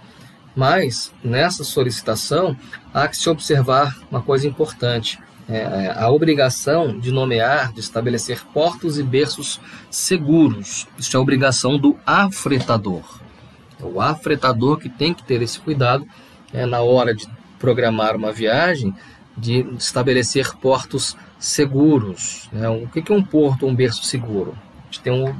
mas 0.55 1.13
nessa 1.23 1.65
solicitação 1.65 2.57
há 2.93 3.09
que 3.09 3.17
se 3.17 3.29
observar 3.29 3.97
uma 4.11 4.23
coisa 4.23 4.47
importante. 4.47 5.19
É, 5.53 5.59
é 5.59 5.95
a 5.99 6.09
obrigação 6.09 6.99
de 6.99 7.13
nomear, 7.13 7.73
de 7.73 7.81
estabelecer 7.81 8.43
portos 8.55 8.99
e 8.99 9.03
berços 9.03 9.61
seguros. 9.91 10.89
Isso 10.99 11.15
é 11.15 11.21
obrigação 11.21 11.77
do 11.77 11.99
afretador. 12.07 13.21
O 13.81 14.01
afretador 14.01 14.79
que 14.79 14.89
tem 14.89 15.13
que 15.13 15.23
ter 15.23 15.43
esse 15.43 15.61
cuidado 15.61 16.07
é, 16.53 16.65
na 16.65 16.81
hora 16.81 17.15
de 17.15 17.29
programar 17.59 18.17
uma 18.17 18.33
viagem, 18.33 18.95
de 19.37 19.61
estabelecer 19.77 20.55
portos 20.57 21.17
seguros. 21.39 22.49
Né? 22.51 22.69
O 22.69 22.89
que 22.89 23.13
é 23.13 23.15
um 23.15 23.23
porto, 23.23 23.67
um 23.67 23.75
berço 23.75 24.05
seguro? 24.05 24.57
A 24.81 24.85
gente 24.87 25.01
tem 25.01 25.13
um, 25.13 25.35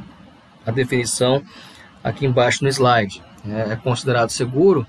a 0.67 0.71
definição 0.71 1.43
aqui 2.05 2.27
embaixo 2.27 2.65
no 2.65 2.69
slide. 2.69 3.23
É, 3.49 3.73
é 3.73 3.77
considerado 3.77 4.29
seguro 4.29 4.87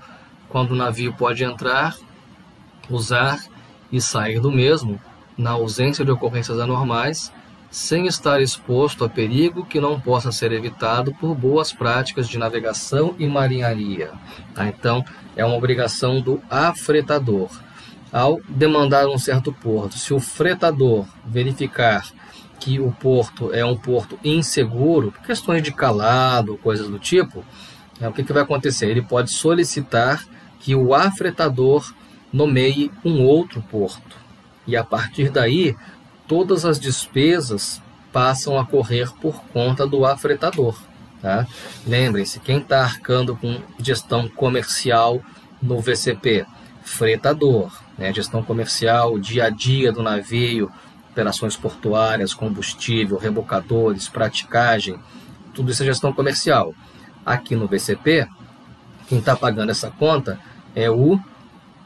quando 0.48 0.72
o 0.72 0.76
navio 0.76 1.14
pode 1.14 1.42
entrar, 1.44 1.96
usar 2.90 3.42
e 3.90 4.00
sair 4.00 4.40
do 4.40 4.50
mesmo, 4.50 5.00
na 5.36 5.50
ausência 5.50 6.04
de 6.04 6.10
ocorrências 6.10 6.58
anormais 6.58 7.32
sem 7.70 8.06
estar 8.06 8.40
exposto 8.40 9.04
a 9.04 9.08
perigo 9.08 9.66
que 9.66 9.80
não 9.80 9.98
possa 9.98 10.30
ser 10.30 10.52
evitado 10.52 11.12
por 11.14 11.34
boas 11.34 11.72
práticas 11.72 12.28
de 12.28 12.38
navegação 12.38 13.16
e 13.18 13.26
marinharia. 13.26 14.12
Tá? 14.54 14.68
Então, 14.68 15.04
é 15.34 15.44
uma 15.44 15.56
obrigação 15.56 16.20
do 16.20 16.40
afretador. 16.48 17.50
Ao 18.12 18.40
demandar 18.48 19.08
um 19.08 19.18
certo 19.18 19.52
porto, 19.52 19.98
se 19.98 20.14
o 20.14 20.20
fretador 20.20 21.04
verificar 21.26 22.06
que 22.60 22.78
o 22.78 22.92
porto 22.92 23.52
é 23.52 23.64
um 23.64 23.76
porto 23.76 24.20
inseguro, 24.22 25.12
questões 25.26 25.60
de 25.60 25.72
calado, 25.72 26.56
coisas 26.58 26.88
do 26.88 27.00
tipo, 27.00 27.44
é, 28.00 28.08
o 28.08 28.12
que, 28.12 28.22
que 28.22 28.32
vai 28.32 28.44
acontecer? 28.44 28.86
Ele 28.86 29.02
pode 29.02 29.32
solicitar 29.32 30.24
que 30.60 30.76
o 30.76 30.94
afretador 30.94 31.92
nomeie 32.32 32.90
um 33.04 33.24
outro 33.24 33.60
porto. 33.62 34.23
E 34.66 34.76
a 34.76 34.84
partir 34.84 35.30
daí, 35.30 35.76
todas 36.26 36.64
as 36.64 36.78
despesas 36.78 37.82
passam 38.12 38.58
a 38.58 38.64
correr 38.64 39.10
por 39.20 39.42
conta 39.52 39.86
do 39.86 40.04
afretador. 40.06 40.76
Tá? 41.20 41.46
Lembrem-se, 41.86 42.38
quem 42.40 42.58
está 42.58 42.82
arcando 42.82 43.34
com 43.36 43.60
gestão 43.78 44.28
comercial 44.28 45.20
no 45.60 45.80
VCP? 45.80 46.46
Fretador, 46.82 47.72
né? 47.96 48.12
gestão 48.12 48.42
comercial, 48.42 49.18
dia 49.18 49.46
a 49.46 49.50
dia 49.50 49.90
do 49.90 50.02
navio, 50.02 50.70
operações 51.10 51.56
portuárias, 51.56 52.34
combustível, 52.34 53.16
rebocadores, 53.16 54.08
praticagem, 54.08 54.98
tudo 55.54 55.70
isso 55.70 55.82
é 55.82 55.86
gestão 55.86 56.12
comercial. 56.12 56.74
Aqui 57.24 57.56
no 57.56 57.66
VCP, 57.66 58.28
quem 59.08 59.18
está 59.18 59.34
pagando 59.34 59.70
essa 59.70 59.90
conta 59.90 60.38
é 60.74 60.90
o 60.90 61.18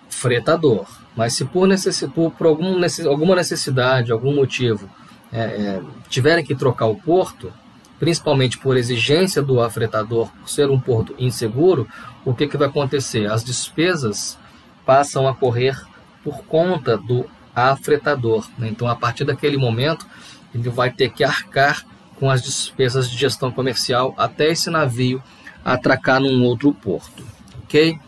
fretador. 0.08 0.86
Mas 1.18 1.32
se 1.32 1.44
por, 1.44 1.66
necess, 1.66 2.08
por, 2.14 2.30
por 2.30 2.46
algum, 2.46 2.78
necess, 2.78 3.04
alguma 3.04 3.34
necessidade, 3.34 4.12
algum 4.12 4.36
motivo, 4.36 4.88
é, 5.32 5.40
é, 5.40 5.82
tiverem 6.08 6.44
que 6.44 6.54
trocar 6.54 6.86
o 6.86 6.94
porto, 6.94 7.52
principalmente 7.98 8.56
por 8.56 8.76
exigência 8.76 9.42
do 9.42 9.60
afretador, 9.60 10.30
por 10.30 10.48
ser 10.48 10.70
um 10.70 10.78
porto 10.78 11.16
inseguro, 11.18 11.88
o 12.24 12.32
que, 12.32 12.46
que 12.46 12.56
vai 12.56 12.68
acontecer? 12.68 13.26
As 13.26 13.42
despesas 13.42 14.38
passam 14.86 15.26
a 15.26 15.34
correr 15.34 15.76
por 16.22 16.44
conta 16.44 16.96
do 16.96 17.28
afretador. 17.52 18.48
Né? 18.56 18.68
Então, 18.68 18.86
a 18.86 18.94
partir 18.94 19.24
daquele 19.24 19.56
momento, 19.56 20.06
ele 20.54 20.70
vai 20.70 20.92
ter 20.92 21.10
que 21.10 21.24
arcar 21.24 21.84
com 22.14 22.30
as 22.30 22.40
despesas 22.40 23.10
de 23.10 23.18
gestão 23.18 23.50
comercial 23.50 24.14
até 24.16 24.52
esse 24.52 24.70
navio 24.70 25.20
atracar 25.64 26.20
num 26.20 26.44
outro 26.44 26.72
porto. 26.72 27.26
Ok? 27.64 27.98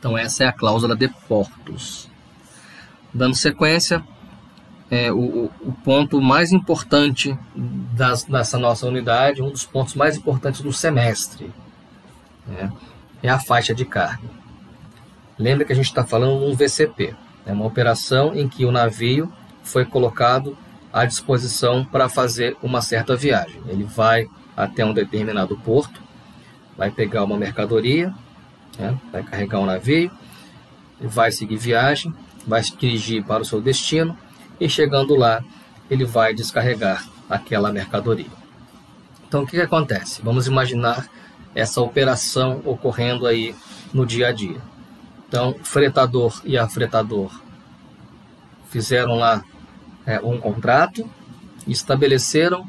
Então, 0.00 0.16
essa 0.16 0.44
é 0.44 0.46
a 0.46 0.52
cláusula 0.52 0.96
de 0.96 1.08
portos. 1.28 2.08
Dando 3.12 3.36
sequência, 3.36 4.02
é, 4.90 5.12
o, 5.12 5.50
o, 5.60 5.72
ponto 5.84 6.22
mais 6.22 6.52
importante 6.52 7.38
das, 7.54 8.24
dessa 8.24 8.58
nossa 8.58 8.86
unidade, 8.86 9.42
um 9.42 9.50
dos 9.50 9.66
pontos 9.66 9.94
mais 9.94 10.16
importantes 10.16 10.62
do 10.62 10.72
semestre, 10.72 11.52
né, 12.46 12.72
é 13.22 13.28
a 13.28 13.38
faixa 13.38 13.74
de 13.74 13.84
carga. 13.84 14.26
Lembra 15.38 15.66
que 15.66 15.72
a 15.72 15.76
gente 15.76 15.88
está 15.88 16.02
falando 16.02 16.40
de 16.40 16.46
um 16.46 16.56
VCP, 16.56 17.14
é 17.44 17.52
uma 17.52 17.66
operação 17.66 18.34
em 18.34 18.48
que 18.48 18.64
o 18.64 18.72
navio 18.72 19.30
foi 19.62 19.84
colocado 19.84 20.56
à 20.90 21.04
disposição 21.04 21.84
para 21.84 22.08
fazer 22.08 22.56
uma 22.62 22.80
certa 22.80 23.14
viagem. 23.14 23.60
Ele 23.66 23.84
vai 23.84 24.26
até 24.56 24.82
um 24.82 24.94
determinado 24.94 25.58
porto, 25.58 26.00
vai 26.74 26.90
pegar 26.90 27.22
uma 27.22 27.36
mercadoria, 27.36 28.14
né? 28.80 28.98
vai 29.12 29.22
carregar 29.22 29.60
um 29.60 29.66
navio, 29.66 30.10
vai 31.00 31.30
seguir 31.30 31.56
viagem, 31.56 32.12
vai 32.46 32.62
se 32.62 32.76
dirigir 32.76 33.24
para 33.24 33.42
o 33.42 33.44
seu 33.44 33.60
destino 33.60 34.16
e 34.58 34.68
chegando 34.68 35.14
lá 35.14 35.44
ele 35.90 36.04
vai 36.04 36.34
descarregar 36.34 37.06
aquela 37.28 37.72
mercadoria. 37.72 38.30
Então 39.28 39.42
o 39.42 39.46
que, 39.46 39.56
que 39.56 39.62
acontece? 39.62 40.20
Vamos 40.22 40.46
imaginar 40.46 41.08
essa 41.54 41.80
operação 41.80 42.62
ocorrendo 42.64 43.26
aí 43.26 43.54
no 43.92 44.06
dia 44.06 44.28
a 44.28 44.32
dia. 44.32 44.60
Então, 45.28 45.54
fretador 45.62 46.40
e 46.44 46.58
afretador 46.58 47.30
fizeram 48.68 49.14
lá 49.14 49.44
é, 50.06 50.18
um 50.20 50.38
contrato, 50.38 51.08
estabeleceram 51.66 52.68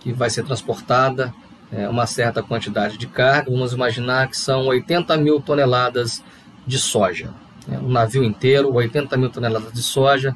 que 0.00 0.12
vai 0.12 0.30
ser 0.30 0.44
transportada 0.44 1.34
é, 1.72 1.88
uma 1.88 2.06
certa 2.06 2.42
quantidade 2.42 2.96
de 2.96 3.06
carga. 3.06 3.50
Vamos 3.50 3.72
imaginar 3.72 4.28
que 4.28 4.36
são 4.36 4.66
80 4.66 5.16
mil 5.16 5.40
toneladas 5.40 6.22
de 6.66 6.78
soja. 6.78 7.30
É, 7.70 7.78
um 7.78 7.88
navio 7.88 8.24
inteiro, 8.24 8.72
80 8.72 9.16
mil 9.16 9.30
toneladas 9.30 9.72
de 9.72 9.82
soja. 9.82 10.34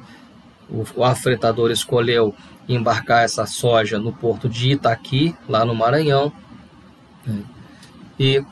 O, 0.69 0.85
o 0.95 1.03
afretador 1.03 1.71
escolheu 1.71 2.33
embarcar 2.67 3.23
essa 3.23 3.45
soja 3.45 3.99
no 3.99 4.13
porto 4.13 4.47
de 4.47 4.71
Itaqui, 4.71 5.35
lá 5.47 5.65
no 5.65 5.75
Maranhão. 5.75 6.31
É, 7.27 7.31
e, 8.19 8.45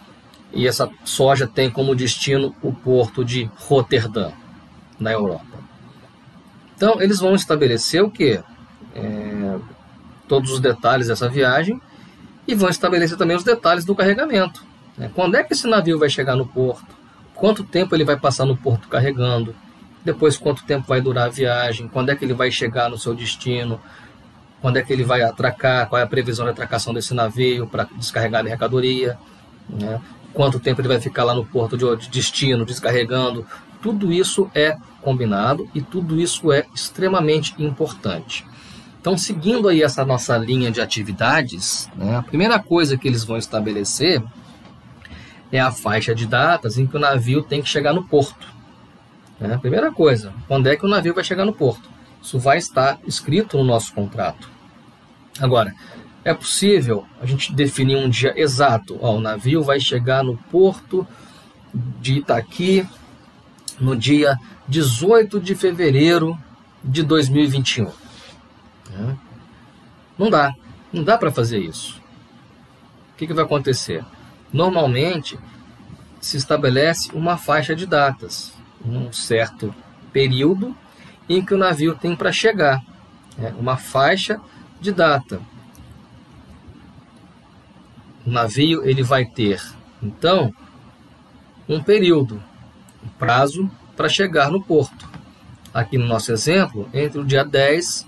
e 0.53 0.67
essa 0.67 0.89
soja 1.05 1.47
tem 1.47 1.69
como 1.69 1.95
destino 1.95 2.55
o 2.61 2.73
porto 2.73 3.23
de 3.23 3.49
Roterdã, 3.55 4.31
na 4.99 5.11
Europa. 5.11 5.45
Então, 6.75 6.99
eles 6.99 7.19
vão 7.19 7.35
estabelecer 7.35 8.03
o 8.03 8.09
que? 8.09 8.41
É, 8.95 9.59
todos 10.27 10.51
os 10.51 10.59
detalhes 10.59 11.07
dessa 11.07 11.29
viagem 11.29 11.79
e 12.47 12.55
vão 12.55 12.69
estabelecer 12.69 13.17
também 13.17 13.35
os 13.35 13.43
detalhes 13.43 13.85
do 13.85 13.95
carregamento. 13.95 14.63
Né? 14.97 15.11
Quando 15.13 15.35
é 15.35 15.43
que 15.43 15.53
esse 15.53 15.67
navio 15.67 15.99
vai 15.99 16.09
chegar 16.09 16.35
no 16.35 16.45
porto? 16.45 16.95
Quanto 17.33 17.63
tempo 17.63 17.95
ele 17.95 18.03
vai 18.03 18.17
passar 18.17 18.45
no 18.45 18.55
porto 18.55 18.87
carregando? 18.87 19.55
Depois, 20.03 20.37
quanto 20.37 20.63
tempo 20.63 20.87
vai 20.87 21.01
durar 21.01 21.27
a 21.27 21.29
viagem? 21.29 21.87
Quando 21.87 22.09
é 22.09 22.15
que 22.15 22.25
ele 22.25 22.33
vai 22.33 22.51
chegar 22.51 22.89
no 22.89 22.97
seu 22.97 23.13
destino? 23.13 23.79
Quando 24.61 24.77
é 24.77 24.83
que 24.83 24.91
ele 24.91 25.03
vai 25.03 25.21
atracar? 25.21 25.87
Qual 25.87 25.99
é 25.99 26.03
a 26.03 26.07
previsão 26.07 26.45
de 26.45 26.51
atracação 26.51 26.93
desse 26.93 27.13
navio 27.13 27.67
para 27.67 27.87
descarregar 27.95 28.41
a 28.41 28.43
mercadoria? 28.43 29.17
Né? 29.69 29.99
Quanto 30.33 30.59
tempo 30.59 30.81
ele 30.81 30.87
vai 30.87 30.99
ficar 30.99 31.23
lá 31.23 31.33
no 31.33 31.45
porto 31.45 31.77
de 31.77 32.09
destino, 32.09 32.65
descarregando? 32.65 33.45
Tudo 33.81 34.11
isso 34.11 34.49
é 34.53 34.77
combinado 35.01 35.67
e 35.73 35.81
tudo 35.81 36.19
isso 36.19 36.51
é 36.51 36.65
extremamente 36.73 37.53
importante. 37.57 38.45
Então, 39.01 39.17
seguindo 39.17 39.67
aí 39.67 39.81
essa 39.81 40.05
nossa 40.05 40.37
linha 40.37 40.69
de 40.69 40.79
atividades, 40.79 41.89
né, 41.95 42.17
a 42.17 42.21
primeira 42.21 42.59
coisa 42.59 42.95
que 42.95 43.07
eles 43.07 43.23
vão 43.23 43.35
estabelecer 43.35 44.23
é 45.51 45.59
a 45.59 45.71
faixa 45.71 46.13
de 46.13 46.27
datas 46.27 46.77
em 46.77 46.85
que 46.85 46.95
o 46.95 46.99
navio 46.99 47.41
tem 47.41 47.63
que 47.63 47.67
chegar 47.67 47.93
no 47.93 48.03
porto. 48.03 48.47
Né? 49.39 49.57
Primeira 49.57 49.91
coisa, 49.91 50.31
quando 50.47 50.67
é 50.67 50.75
que 50.75 50.85
o 50.85 50.87
navio 50.87 51.15
vai 51.15 51.23
chegar 51.23 51.45
no 51.45 51.51
porto? 51.51 51.89
Isso 52.21 52.37
vai 52.37 52.59
estar 52.59 52.99
escrito 53.07 53.57
no 53.57 53.63
nosso 53.63 53.91
contrato. 53.91 54.47
Agora, 55.39 55.73
é 56.23 56.31
possível 56.31 57.03
a 57.19 57.25
gente 57.25 57.51
definir 57.51 57.97
um 57.97 58.07
dia 58.07 58.39
exato. 58.39 58.99
Ó, 59.01 59.15
o 59.15 59.19
navio 59.19 59.63
vai 59.63 59.79
chegar 59.79 60.23
no 60.23 60.37
porto 60.37 61.07
de 61.73 62.19
Itaqui 62.19 62.87
no 63.79 63.95
dia 63.95 64.37
18 64.67 65.39
de 65.39 65.55
fevereiro 65.55 66.37
de 66.83 67.01
2021. 67.01 68.00
Né? 68.91 69.17
Não 70.17 70.29
dá, 70.29 70.53
não 70.91 71.03
dá 71.03 71.17
para 71.17 71.31
fazer 71.31 71.59
isso. 71.59 71.99
O 73.13 73.17
que, 73.17 73.27
que 73.27 73.33
vai 73.33 73.45
acontecer? 73.45 74.03
Normalmente 74.51 75.39
se 76.19 76.37
estabelece 76.37 77.11
uma 77.13 77.37
faixa 77.37 77.75
de 77.75 77.85
datas, 77.85 78.53
um 78.85 79.11
certo 79.11 79.73
período 80.13 80.75
em 81.27 81.43
que 81.43 81.53
o 81.53 81.57
navio 81.57 81.95
tem 81.95 82.15
para 82.15 82.31
chegar, 82.31 82.81
né? 83.37 83.53
uma 83.57 83.77
faixa 83.77 84.39
de 84.79 84.91
data. 84.91 85.41
O 88.25 88.29
navio 88.29 88.87
ele 88.87 89.01
vai 89.01 89.25
ter, 89.25 89.61
então, 90.01 90.53
um 91.67 91.81
período, 91.81 92.41
um 93.03 93.07
prazo 93.17 93.69
para 93.95 94.09
chegar 94.09 94.51
no 94.51 94.61
porto. 94.61 95.09
Aqui 95.73 95.97
no 95.97 96.05
nosso 96.05 96.31
exemplo, 96.31 96.89
entre 96.93 97.19
o 97.19 97.25
dia 97.25 97.43
10 97.45 98.05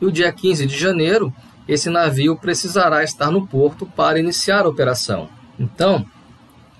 e 0.00 0.06
o 0.06 0.12
dia 0.12 0.32
15 0.32 0.66
de 0.66 0.78
janeiro, 0.78 1.32
esse 1.66 1.88
navio 1.88 2.36
precisará 2.36 3.02
estar 3.02 3.30
no 3.30 3.46
porto 3.46 3.86
para 3.86 4.18
iniciar 4.18 4.64
a 4.64 4.68
operação. 4.68 5.28
Então, 5.58 6.04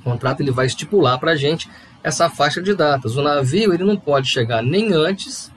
o 0.00 0.04
contrato 0.04 0.40
ele 0.40 0.50
vai 0.50 0.66
estipular 0.66 1.18
para 1.18 1.33
a 1.33 1.37
gente 1.37 1.71
essa 2.02 2.28
faixa 2.28 2.62
de 2.62 2.75
datas. 2.75 3.16
O 3.16 3.23
navio 3.23 3.73
ele 3.73 3.85
não 3.85 3.97
pode 3.97 4.28
chegar 4.28 4.62
nem 4.62 4.92
antes 4.92 5.50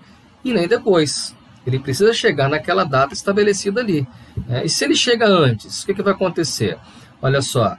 e 0.43 0.53
nem 0.53 0.67
depois. 0.67 1.35
Ele 1.65 1.79
precisa 1.79 2.13
chegar 2.13 2.47
naquela 2.47 2.85
data 2.85 3.13
estabelecida 3.13 3.81
ali. 3.81 4.07
Né? 4.47 4.65
E 4.65 4.69
se 4.69 4.85
ele 4.85 4.95
chega 4.95 5.27
antes, 5.27 5.83
o 5.83 5.85
que, 5.85 5.93
que 5.93 6.01
vai 6.01 6.13
acontecer? 6.13 6.77
Olha 7.21 7.41
só, 7.41 7.75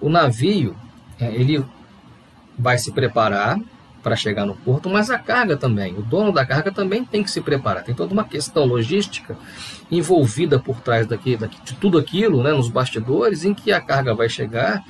o 0.00 0.08
navio 0.08 0.74
é, 1.20 1.32
ele 1.32 1.64
vai 2.58 2.78
se 2.78 2.90
preparar 2.90 3.60
para 4.02 4.16
chegar 4.16 4.46
no 4.46 4.54
porto, 4.54 4.88
mas 4.88 5.10
a 5.10 5.18
carga 5.18 5.56
também. 5.56 5.94
O 5.94 6.02
dono 6.02 6.32
da 6.32 6.46
carga 6.46 6.70
também 6.70 7.04
tem 7.04 7.22
que 7.22 7.30
se 7.30 7.40
preparar. 7.40 7.82
Tem 7.82 7.94
toda 7.94 8.12
uma 8.12 8.24
questão 8.24 8.64
logística 8.64 9.36
envolvida 9.90 10.58
por 10.58 10.80
trás 10.80 11.06
daqui, 11.06 11.36
daqui 11.36 11.60
de 11.64 11.74
tudo 11.74 11.98
aquilo, 11.98 12.42
né, 12.42 12.52
nos 12.52 12.68
bastidores, 12.68 13.44
em 13.44 13.52
que 13.52 13.72
a 13.72 13.80
carga 13.80 14.14
vai 14.14 14.28
chegar 14.28 14.84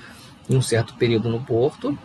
em 0.49 0.57
um 0.57 0.63
certo 0.63 0.95
período 0.95 1.29
no 1.29 1.41
porto, 1.41 1.97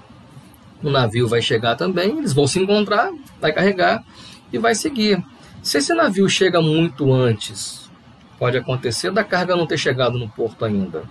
o 0.81 0.89
navio 0.89 1.27
vai 1.27 1.41
chegar 1.41 1.75
também, 1.75 2.17
eles 2.17 2.33
vão 2.33 2.45
se 2.45 2.59
encontrar, 2.59 3.09
vai 3.39 3.53
carregar 3.53 4.03
e 4.51 4.57
vai 4.57 4.75
seguir. 4.75 5.23
Se 5.61 5.77
esse 5.77 5.93
navio 5.93 6.27
chega 6.27 6.61
muito 6.61 7.11
antes, 7.13 7.89
pode 8.37 8.57
acontecer 8.57 9.11
da 9.11 9.23
carga 9.23 9.55
não 9.55 9.65
ter 9.65 9.77
chegado 9.77 10.19
no 10.19 10.27
porto 10.27 10.65
ainda. 10.65 11.03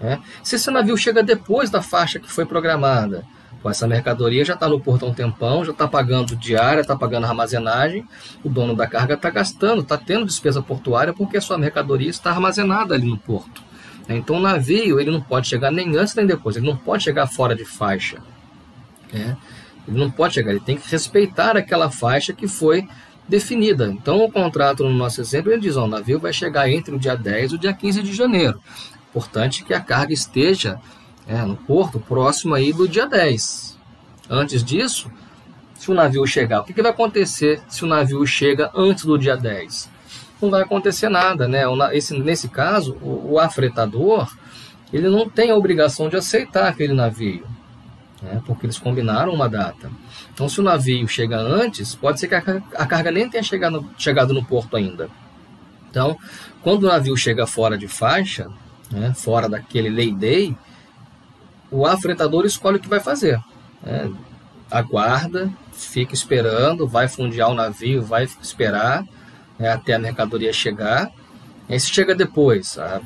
Né? 0.00 0.22
Se 0.42 0.54
esse 0.54 0.70
navio 0.70 0.96
chega 0.96 1.22
depois 1.22 1.70
da 1.70 1.82
faixa 1.82 2.20
que 2.20 2.30
foi 2.30 2.46
programada, 2.46 3.24
essa 3.64 3.86
mercadoria 3.86 4.44
já 4.44 4.54
está 4.54 4.68
no 4.68 4.78
porto 4.78 5.04
há 5.04 5.08
um 5.08 5.14
tempão, 5.14 5.64
já 5.64 5.72
está 5.72 5.88
pagando 5.88 6.36
diária, 6.36 6.80
está 6.80 6.94
pagando 6.94 7.26
armazenagem, 7.26 8.06
o 8.44 8.48
dono 8.48 8.76
da 8.76 8.86
carga 8.86 9.14
está 9.14 9.28
gastando, 9.30 9.82
está 9.82 9.98
tendo 9.98 10.24
despesa 10.24 10.62
portuária 10.62 11.12
porque 11.12 11.36
a 11.36 11.40
sua 11.40 11.58
mercadoria 11.58 12.10
está 12.10 12.30
armazenada 12.30 12.94
ali 12.94 13.06
no 13.06 13.18
porto. 13.18 13.62
Então 14.08 14.36
o 14.36 14.40
navio 14.40 15.00
ele 15.00 15.10
não 15.10 15.20
pode 15.20 15.48
chegar 15.48 15.70
nem 15.70 15.96
antes 15.96 16.14
nem 16.14 16.26
depois, 16.26 16.56
ele 16.56 16.66
não 16.66 16.76
pode 16.76 17.02
chegar 17.02 17.26
fora 17.26 17.56
de 17.56 17.64
faixa. 17.64 18.18
Né? 19.12 19.36
Ele 19.86 19.98
não 19.98 20.10
pode 20.10 20.34
chegar, 20.34 20.50
ele 20.50 20.60
tem 20.60 20.76
que 20.76 20.88
respeitar 20.88 21.56
aquela 21.56 21.90
faixa 21.90 22.32
que 22.32 22.46
foi 22.46 22.86
definida. 23.28 23.86
Então 23.86 24.24
o 24.24 24.30
contrato, 24.30 24.84
no 24.84 24.92
nosso 24.92 25.20
exemplo, 25.20 25.50
ele 25.50 25.60
diz: 25.60 25.76
ó, 25.76 25.84
o 25.84 25.88
navio 25.88 26.18
vai 26.18 26.32
chegar 26.32 26.70
entre 26.70 26.94
o 26.94 26.98
dia 26.98 27.16
10 27.16 27.52
e 27.52 27.54
o 27.54 27.58
dia 27.58 27.72
15 27.72 28.02
de 28.02 28.14
janeiro. 28.14 28.60
Importante 29.10 29.64
que 29.64 29.74
a 29.74 29.80
carga 29.80 30.12
esteja 30.12 30.78
é, 31.26 31.42
no 31.42 31.56
porto, 31.56 31.98
próximo 31.98 32.54
aí 32.54 32.72
do 32.72 32.88
dia 32.88 33.06
10. 33.06 33.76
Antes 34.28 34.62
disso, 34.62 35.10
se 35.74 35.90
o 35.90 35.94
navio 35.94 36.26
chegar, 36.26 36.60
o 36.60 36.64
que, 36.64 36.72
que 36.72 36.82
vai 36.82 36.90
acontecer 36.90 37.60
se 37.68 37.84
o 37.84 37.86
navio 37.86 38.26
chega 38.26 38.70
antes 38.74 39.04
do 39.04 39.18
dia 39.18 39.36
10? 39.36 39.90
Não 40.40 40.50
vai 40.50 40.62
acontecer 40.62 41.08
nada, 41.08 41.48
né? 41.48 41.62
Esse, 41.92 42.18
nesse 42.18 42.48
caso, 42.48 42.96
o, 43.00 43.32
o 43.32 43.38
afretador, 43.38 44.28
ele 44.92 45.08
não 45.08 45.28
tem 45.28 45.50
a 45.50 45.56
obrigação 45.56 46.08
de 46.08 46.16
aceitar 46.16 46.68
aquele 46.68 46.92
navio, 46.92 47.46
né? 48.22 48.42
porque 48.46 48.66
eles 48.66 48.78
combinaram 48.78 49.32
uma 49.32 49.48
data. 49.48 49.90
Então, 50.32 50.48
se 50.48 50.60
o 50.60 50.64
navio 50.64 51.08
chega 51.08 51.38
antes, 51.38 51.94
pode 51.94 52.20
ser 52.20 52.28
que 52.28 52.34
a, 52.34 52.86
carga 52.86 53.10
nem 53.10 53.28
tenha 53.28 53.42
chegado, 53.42 53.88
chegado 53.96 54.34
no 54.34 54.44
porto 54.44 54.76
ainda. 54.76 55.08
Então, 55.90 56.16
quando 56.62 56.84
o 56.84 56.88
navio 56.88 57.16
chega 57.16 57.46
fora 57.46 57.78
de 57.78 57.88
faixa, 57.88 58.48
né, 58.90 59.14
fora 59.14 59.48
daquele 59.48 59.88
lay 59.88 60.14
day, 60.14 60.56
o 61.70 61.86
afretador 61.86 62.44
escolhe 62.44 62.76
o 62.76 62.80
que 62.80 62.88
vai 62.88 63.00
fazer. 63.00 63.40
Né? 63.82 64.10
Aguarda, 64.70 65.50
fica 65.72 66.14
esperando, 66.14 66.86
vai 66.86 67.08
fundiar 67.08 67.50
o 67.50 67.54
navio, 67.54 68.02
vai 68.02 68.24
esperar 68.24 69.04
né, 69.58 69.70
até 69.70 69.94
a 69.94 69.98
mercadoria 69.98 70.52
chegar. 70.52 71.10
E 71.68 71.78
se 71.78 71.88
chega 71.92 72.14
depois, 72.14 72.78
a, 72.78 73.00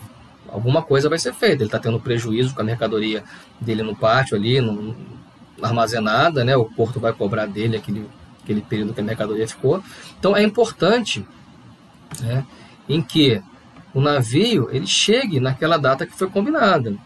alguma 0.49 0.83
coisa 0.83 1.09
vai 1.09 1.19
ser 1.19 1.33
feita. 1.33 1.57
Ele 1.57 1.65
está 1.65 1.79
tendo 1.79 2.01
prejuízo 2.01 2.55
com 2.55 2.61
a 2.61 2.65
mercadoria 2.65 3.25
dele 3.61 3.83
no 3.83 3.95
pátio 3.95 4.37
ali, 4.37 4.61
no, 4.61 4.97
armazenada, 5.63 6.45
né? 6.45 6.57
o 6.57 6.65
porto 6.65 6.99
vai 6.99 7.13
cobrar 7.13 7.47
dele 7.47 7.77
aquele, 7.77 8.09
aquele 8.43 8.63
período 8.63 8.95
que 8.95 9.01
a 9.01 9.05
mercadoria 9.05 9.47
ficou. 9.47 9.83
Então 10.19 10.37
é 10.37 10.43
importante 10.43 11.25
né, 12.21 12.45
em 12.89 13.03
que 13.03 13.43
o 13.93 14.01
navio 14.01 14.69
ele 14.71 14.87
chegue 14.87 15.41
naquela 15.41 15.77
data 15.77 16.07
que 16.07 16.17
foi 16.17 16.29
combinada. 16.29 16.97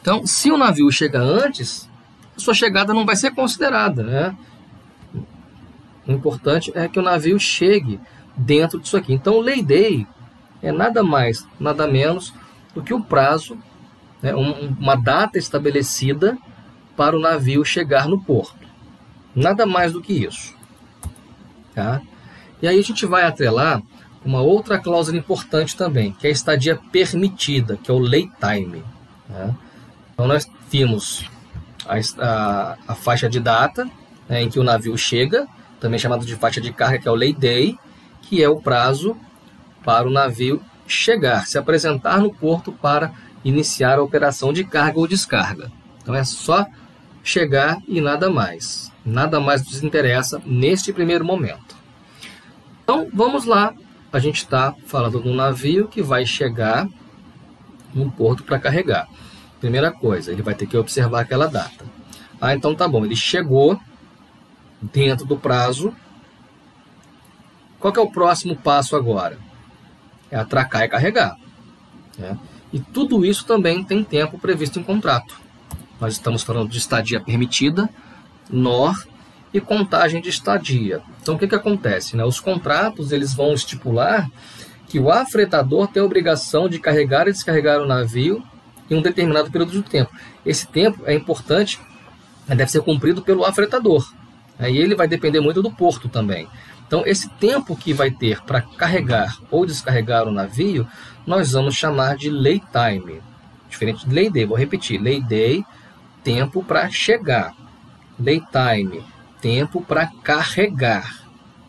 Então, 0.00 0.26
se 0.26 0.50
o 0.50 0.56
navio 0.56 0.90
chega 0.90 1.20
antes, 1.20 1.88
sua 2.36 2.54
chegada 2.54 2.94
não 2.94 3.04
vai 3.04 3.16
ser 3.16 3.32
considerada. 3.32 4.02
Né? 4.02 4.36
O 6.06 6.12
importante 6.12 6.72
é 6.74 6.88
que 6.88 6.98
o 6.98 7.02
navio 7.02 7.38
chegue 7.38 8.00
dentro 8.36 8.78
disso 8.78 8.96
aqui. 8.96 9.12
Então, 9.12 9.34
o 9.34 9.40
lay 9.40 9.62
day 9.62 10.06
é 10.62 10.72
nada 10.72 11.02
mais, 11.02 11.46
nada 11.58 11.86
menos 11.86 12.32
do 12.74 12.82
que 12.82 12.94
o 12.94 13.02
prazo, 13.02 13.58
né, 14.22 14.34
uma 14.34 14.96
data 14.96 15.38
estabelecida 15.38 16.38
para 16.96 17.16
o 17.16 17.20
navio 17.20 17.64
chegar 17.64 18.08
no 18.08 18.20
porto. 18.20 18.66
Nada 19.34 19.66
mais 19.66 19.92
do 19.92 20.00
que 20.00 20.12
isso. 20.12 20.54
Tá? 21.74 22.00
E 22.60 22.66
aí 22.66 22.78
a 22.78 22.82
gente 22.82 23.06
vai 23.06 23.24
atrelar 23.24 23.82
uma 24.24 24.40
outra 24.40 24.78
cláusula 24.78 25.16
importante 25.16 25.76
também, 25.76 26.12
que 26.12 26.26
é 26.26 26.30
a 26.30 26.32
estadia 26.32 26.76
permitida, 26.90 27.76
que 27.76 27.90
é 27.90 27.94
o 27.94 27.98
lay 27.98 28.28
time. 28.40 28.82
Tá? 29.28 29.54
Então 30.18 30.26
nós 30.26 30.50
vimos 30.68 31.24
a, 31.86 31.94
a, 32.18 32.78
a 32.88 32.94
faixa 32.96 33.28
de 33.28 33.38
data 33.38 33.88
né, 34.28 34.42
em 34.42 34.50
que 34.50 34.58
o 34.58 34.64
navio 34.64 34.98
chega, 34.98 35.46
também 35.78 35.96
chamado 35.96 36.26
de 36.26 36.34
faixa 36.34 36.60
de 36.60 36.72
carga, 36.72 36.98
que 36.98 37.06
é 37.06 37.10
o 37.12 37.14
lay 37.14 37.32
day, 37.32 37.78
que 38.22 38.42
é 38.42 38.48
o 38.48 38.60
prazo 38.60 39.16
para 39.84 40.08
o 40.08 40.10
navio 40.10 40.60
chegar, 40.88 41.46
se 41.46 41.56
apresentar 41.56 42.18
no 42.18 42.34
porto 42.34 42.72
para 42.72 43.12
iniciar 43.44 44.00
a 44.00 44.02
operação 44.02 44.52
de 44.52 44.64
carga 44.64 44.98
ou 44.98 45.06
descarga. 45.06 45.70
Então 46.02 46.12
é 46.16 46.24
só 46.24 46.66
chegar 47.22 47.78
e 47.86 48.00
nada 48.00 48.28
mais. 48.28 48.90
Nada 49.06 49.38
mais 49.38 49.64
nos 49.64 49.84
interessa 49.84 50.42
neste 50.44 50.92
primeiro 50.92 51.24
momento. 51.24 51.76
Então 52.82 53.08
vamos 53.14 53.44
lá. 53.44 53.72
A 54.12 54.18
gente 54.18 54.38
está 54.38 54.74
falando 54.84 55.22
de 55.22 55.28
um 55.28 55.34
navio 55.36 55.86
que 55.86 56.02
vai 56.02 56.26
chegar 56.26 56.88
no 57.94 58.10
porto 58.10 58.42
para 58.42 58.58
carregar. 58.58 59.06
Primeira 59.60 59.90
coisa, 59.90 60.30
ele 60.30 60.42
vai 60.42 60.54
ter 60.54 60.66
que 60.66 60.76
observar 60.76 61.20
aquela 61.20 61.46
data. 61.46 61.84
Ah, 62.40 62.54
então 62.54 62.74
tá 62.74 62.86
bom, 62.86 63.04
ele 63.04 63.16
chegou 63.16 63.78
dentro 64.80 65.26
do 65.26 65.36
prazo. 65.36 65.94
Qual 67.80 67.92
é 67.96 68.00
o 68.00 68.10
próximo 68.10 68.56
passo 68.56 68.94
agora? 68.96 69.38
É 70.30 70.36
atracar 70.36 70.82
e 70.84 70.88
carregar. 70.88 71.36
Né? 72.16 72.38
E 72.72 72.78
tudo 72.78 73.24
isso 73.24 73.44
também 73.44 73.82
tem 73.82 74.04
tempo 74.04 74.38
previsto 74.38 74.78
em 74.78 74.82
contrato. 74.82 75.40
Nós 76.00 76.12
estamos 76.12 76.42
falando 76.42 76.70
de 76.70 76.78
estadia 76.78 77.20
permitida, 77.20 77.88
NOR 78.50 79.04
e 79.52 79.60
contagem 79.60 80.20
de 80.20 80.28
estadia. 80.28 81.02
Então 81.20 81.34
o 81.34 81.38
que, 81.38 81.48
que 81.48 81.54
acontece? 81.54 82.16
Né? 82.16 82.24
Os 82.24 82.38
contratos 82.38 83.10
eles 83.10 83.34
vão 83.34 83.52
estipular 83.52 84.30
que 84.86 84.98
o 84.98 85.10
afretador 85.10 85.88
tem 85.88 86.02
a 86.02 86.06
obrigação 86.06 86.68
de 86.68 86.78
carregar 86.78 87.26
e 87.26 87.32
descarregar 87.32 87.80
o 87.80 87.86
navio 87.86 88.42
em 88.90 88.96
um 88.96 89.02
determinado 89.02 89.50
período 89.50 89.72
de 89.72 89.82
tempo. 89.82 90.10
Esse 90.44 90.66
tempo 90.66 91.02
é 91.06 91.14
importante, 91.14 91.80
deve 92.46 92.70
ser 92.70 92.82
cumprido 92.82 93.22
pelo 93.22 93.44
afretador. 93.44 94.12
Aí 94.58 94.76
ele 94.76 94.94
vai 94.94 95.06
depender 95.06 95.40
muito 95.40 95.62
do 95.62 95.70
porto 95.70 96.08
também. 96.08 96.48
Então, 96.86 97.02
esse 97.06 97.28
tempo 97.28 97.76
que 97.76 97.92
vai 97.92 98.10
ter 98.10 98.42
para 98.42 98.62
carregar 98.62 99.38
ou 99.50 99.66
descarregar 99.66 100.26
o 100.26 100.32
navio, 100.32 100.88
nós 101.26 101.52
vamos 101.52 101.74
chamar 101.74 102.16
de 102.16 102.30
lay 102.30 102.62
time. 102.72 103.20
Diferente 103.68 104.08
de 104.08 104.14
lay 104.14 104.30
day, 104.30 104.46
vou 104.46 104.56
repetir: 104.56 105.00
lay 105.00 105.20
day, 105.20 105.64
tempo 106.24 106.64
para 106.64 106.88
chegar. 106.88 107.54
Lay 108.18 108.42
time, 108.50 109.04
tempo 109.40 109.82
para 109.82 110.06
carregar. 110.22 111.24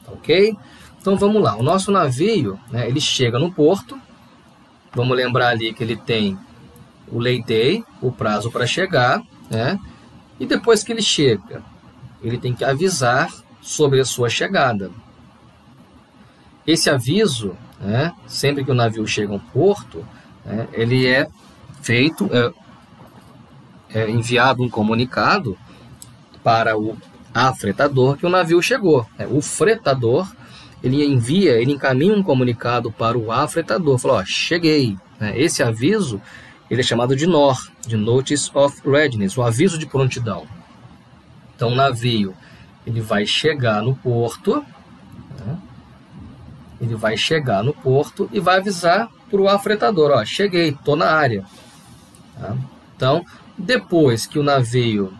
Ok? 0.08 0.56
Então 1.02 1.18
vamos 1.18 1.42
lá. 1.44 1.56
O 1.58 1.64
nosso 1.64 1.92
navio, 1.92 2.58
né, 2.72 2.88
ele 2.88 3.02
chega 3.02 3.38
no 3.38 3.52
porto. 3.52 4.00
Vamos 4.94 5.16
lembrar 5.16 5.50
ali 5.50 5.74
que 5.74 5.84
ele 5.84 5.98
tem 5.98 6.40
o 7.12 7.20
lay 7.20 7.42
day, 7.44 7.84
o 8.02 8.12
prazo 8.12 8.52
para 8.52 8.66
chegar, 8.66 9.22
né? 9.50 9.80
E 10.40 10.46
depois 10.46 10.84
que 10.84 10.92
ele 10.92 11.02
chega, 11.02 11.64
ele 12.22 12.38
tem 12.38 12.54
que 12.54 12.64
avisar 12.64 13.32
sobre 13.62 14.00
a 14.00 14.06
sua 14.06 14.30
chegada. 14.30 14.92
esse 16.66 16.90
aviso, 16.90 17.58
né, 17.80 18.14
sempre 18.28 18.64
que 18.64 18.70
o 18.70 18.76
navio 18.76 19.06
chega 19.08 19.34
a 19.34 19.36
um 19.36 19.40
porto, 19.40 20.06
né, 20.46 20.68
ele 20.72 21.08
é 21.08 21.28
feito, 21.82 22.30
é, 22.32 24.02
é 24.02 24.10
enviado 24.10 24.62
um 24.62 24.70
comunicado 24.70 25.58
para 26.44 26.78
o 26.78 26.96
afretador 27.34 28.18
que 28.18 28.26
o 28.26 28.30
navio 28.30 28.62
chegou. 28.62 29.06
É, 29.18 29.26
o 29.26 29.42
fretador 29.42 30.32
ele 30.84 31.04
envia, 31.06 31.60
ele 31.60 31.74
encaminha 31.74 32.14
um 32.14 32.24
comunicado 32.24 32.92
para 32.92 33.18
o 33.18 33.32
afretador, 33.32 33.98
falou, 33.98 34.18
ó, 34.18 34.26
cheguei. 34.26 34.98
Né? 35.20 35.40
Esse 35.40 35.62
aviso 35.62 36.22
ele 36.70 36.82
é 36.82 36.84
chamado 36.84 37.16
de 37.16 37.26
NOR, 37.26 37.58
de 37.86 37.98
Notice 37.98 38.52
of 38.54 38.82
Readiness, 38.88 39.38
o 39.38 39.42
aviso 39.42 39.78
de 39.78 39.86
prontidão. 39.86 40.48
Então 41.56 41.70
o 41.70 41.76
navio 41.76 42.36
ele 42.86 43.02
vai 43.02 43.26
chegar 43.26 43.82
no 43.82 43.96
porto, 43.96 44.64
né? 45.40 45.58
ele 46.80 46.96
vai 46.96 47.18
chegar 47.18 47.64
no 47.64 47.74
porto 47.74 48.30
e 48.32 48.40
vai 48.40 48.58
avisar 48.58 49.10
para 49.30 49.42
o 49.42 49.48
afretador, 49.48 50.12
ó, 50.12 50.24
cheguei, 50.26 50.70
estou 50.70 50.96
na 50.96 51.12
área. 51.12 51.46
Tá? 52.40 52.58
Então, 52.96 53.26
depois 53.58 54.26
que 54.26 54.40
o 54.40 54.44
navio 54.44 55.14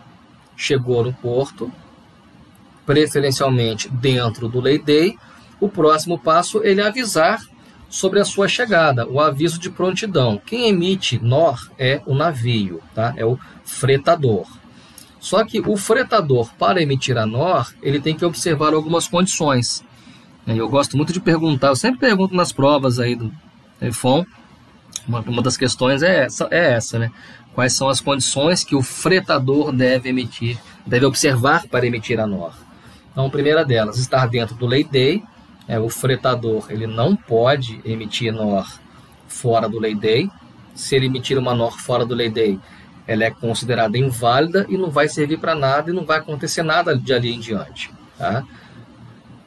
chegou 0.56 1.04
no 1.04 1.12
porto, 1.12 1.70
preferencialmente 2.84 3.88
dentro 3.88 4.48
do 4.48 4.60
lay 4.60 4.78
day, 4.78 5.16
o 5.60 5.68
próximo 5.68 6.18
passo 6.18 6.62
ele 6.64 6.80
é 6.80 6.86
avisar 6.86 7.40
sobre 7.90 8.20
a 8.20 8.24
sua 8.24 8.46
chegada, 8.46 9.06
o 9.06 9.20
aviso 9.20 9.58
de 9.58 9.68
prontidão. 9.68 10.40
Quem 10.46 10.68
emite 10.68 11.18
NOR 11.22 11.70
é 11.76 12.00
o 12.06 12.14
navio, 12.14 12.80
tá? 12.94 13.12
é 13.16 13.26
o 13.26 13.36
fretador. 13.64 14.46
Só 15.18 15.44
que 15.44 15.60
o 15.60 15.76
fretador, 15.76 16.48
para 16.58 16.80
emitir 16.80 17.18
a 17.18 17.26
NOR, 17.26 17.74
ele 17.82 18.00
tem 18.00 18.16
que 18.16 18.24
observar 18.24 18.72
algumas 18.72 19.08
condições. 19.08 19.84
Eu 20.46 20.68
gosto 20.68 20.96
muito 20.96 21.12
de 21.12 21.20
perguntar, 21.20 21.68
eu 21.68 21.76
sempre 21.76 22.00
pergunto 22.00 22.34
nas 22.34 22.52
provas 22.52 22.98
aí 22.98 23.14
do 23.14 23.30
IFOM, 23.82 24.24
uma, 25.06 25.20
uma 25.20 25.42
das 25.42 25.56
questões 25.56 26.02
é 26.02 26.24
essa, 26.24 26.48
é 26.50 26.72
essa, 26.72 26.98
né? 26.98 27.10
Quais 27.54 27.72
são 27.72 27.88
as 27.88 28.00
condições 28.00 28.62
que 28.62 28.76
o 28.76 28.82
fretador 28.82 29.72
deve 29.72 30.08
emitir, 30.08 30.58
deve 30.86 31.04
observar 31.04 31.66
para 31.66 31.86
emitir 31.86 32.20
a 32.20 32.26
NOR? 32.26 32.52
Então, 33.10 33.28
primeira 33.28 33.64
delas, 33.64 33.98
estar 33.98 34.28
dentro 34.28 34.54
do 34.54 34.66
lay 34.66 34.84
day, 34.84 35.22
é, 35.70 35.78
o 35.78 35.88
fretador 35.88 36.66
ele 36.68 36.84
não 36.84 37.14
pode 37.14 37.80
emitir 37.84 38.32
NOR 38.32 38.68
fora 39.28 39.68
do 39.68 39.78
lay 39.78 39.94
day. 39.94 40.28
Se 40.74 40.96
ele 40.96 41.06
emitir 41.06 41.38
uma 41.38 41.54
NOR 41.54 41.78
fora 41.78 42.04
do 42.04 42.12
lay 42.12 42.28
day, 42.28 42.58
ela 43.06 43.22
é 43.22 43.30
considerada 43.30 43.96
inválida 43.96 44.66
e 44.68 44.76
não 44.76 44.90
vai 44.90 45.08
servir 45.08 45.38
para 45.38 45.54
nada 45.54 45.88
e 45.88 45.94
não 45.94 46.04
vai 46.04 46.18
acontecer 46.18 46.64
nada 46.64 46.98
de 46.98 47.14
ali 47.14 47.32
em 47.32 47.38
diante. 47.38 47.88
Tá? 48.18 48.42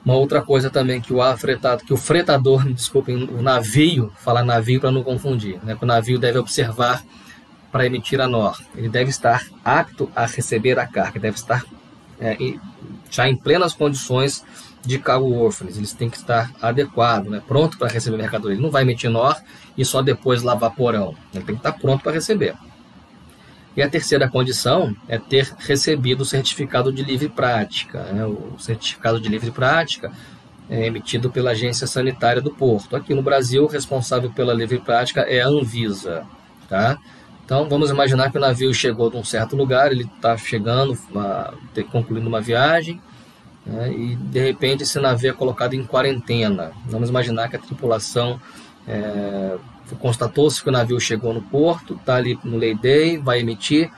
Uma 0.06 0.16
outra 0.16 0.42
coisa 0.42 0.70
também 0.70 1.02
que 1.02 1.12
o 1.12 1.22
afretado, 1.22 1.84
que 1.84 1.94
o 1.94 1.98
fretador, 1.98 2.64
desculpem, 2.72 3.22
o 3.26 3.42
navio, 3.42 4.10
falar 4.16 4.46
navio 4.46 4.80
para 4.80 4.92
não 4.92 5.04
confundir, 5.04 5.60
né? 5.62 5.78
o 5.80 5.86
navio 5.86 6.18
deve 6.18 6.40
observar 6.40 7.04
para 7.70 7.86
emitir 7.86 8.22
a 8.22 8.30
NOR. 8.30 8.58
Ele 8.78 8.88
deve 8.88 9.10
estar 9.10 9.46
apto 9.66 10.10
a 10.16 10.26
receber 10.26 10.80
a 10.80 10.88
carga, 10.88 11.20
deve 11.20 11.36
estar 11.36 11.66
é, 12.18 12.38
já 13.12 13.28
em 13.28 13.36
plenas 13.36 13.74
condições 13.74 14.46
de 14.86 15.00
cargo 15.00 15.28
worthless. 15.28 15.78
Eles 15.78 15.94
têm 15.94 16.10
que 16.10 16.18
estar 16.18 16.52
adequado, 16.62 17.28
né, 17.30 17.42
pronto 17.48 17.78
para 17.78 17.92
receber 17.92 18.18
mercadoria. 18.18 18.56
Ele 18.56 18.64
não 18.64 18.72
vai 18.72 18.84
emitir 18.84 19.10
NOR 19.10 19.36
e 19.78 19.84
só 19.84 20.02
depois 20.02 20.44
lavar 20.44 20.72
porão. 20.72 21.16
Ele 21.34 21.44
tem 21.44 21.56
que 21.56 21.60
estar 21.60 21.74
pronto 21.74 22.04
para 22.04 22.12
receber. 22.12 22.56
E 23.76 23.82
a 23.82 23.90
terceira 23.90 24.30
condição 24.30 24.96
é 25.08 25.18
ter 25.18 25.52
recebido 25.58 26.22
o 26.22 26.26
certificado 26.26 26.92
de 26.92 27.02
livre 27.02 27.28
prática. 27.28 28.04
Né? 28.04 28.24
O 28.26 28.56
certificado 28.60 29.20
de 29.20 29.28
livre 29.28 29.50
prática 29.50 30.12
é 30.70 30.86
emitido 30.86 31.32
pela 31.32 31.52
Agência 31.52 31.88
Sanitária 31.88 32.42
do 32.42 32.52
Porto. 32.52 32.96
Aqui 32.96 33.16
no 33.16 33.24
Brasil, 33.24 33.64
o 33.64 33.68
responsável 33.68 34.32
pela 34.32 34.54
livre 34.54 34.80
prática 34.80 35.22
é 35.22 35.42
a 35.42 35.48
Anvisa. 35.48 36.24
Tá? 36.70 37.00
Então, 37.44 37.68
vamos 37.68 37.90
imaginar 37.90 38.32
que 38.32 38.38
o 38.38 38.42
navio 38.42 38.74
chegou 38.74 39.10
de 39.10 39.18
um 39.18 39.24
certo 39.24 39.56
lugar, 39.56 39.92
ele 39.92 40.04
está 40.04 40.38
chegando, 40.38 40.98
uma, 41.10 41.54
concluindo 41.92 42.28
uma 42.28 42.40
viagem, 42.40 43.02
né? 43.66 43.92
e 43.92 44.16
de 44.16 44.40
repente 44.40 44.84
esse 44.84 45.00
navio 45.00 45.30
é 45.30 45.34
colocado 45.34 45.74
em 45.74 45.84
quarentena. 45.84 46.72
Vamos 46.86 47.10
imaginar 47.10 47.50
que 47.50 47.56
a 47.56 47.60
tripulação 47.60 48.40
é, 48.88 49.58
constatou-se 50.00 50.62
que 50.62 50.70
o 50.70 50.72
navio 50.72 51.00
chegou 51.00 51.34
no 51.34 51.42
porto, 51.42 51.96
está 51.96 52.16
ali 52.16 52.38
no 52.44 52.58
lay 52.58 53.18
vai 53.18 53.40
emitir, 53.40 53.92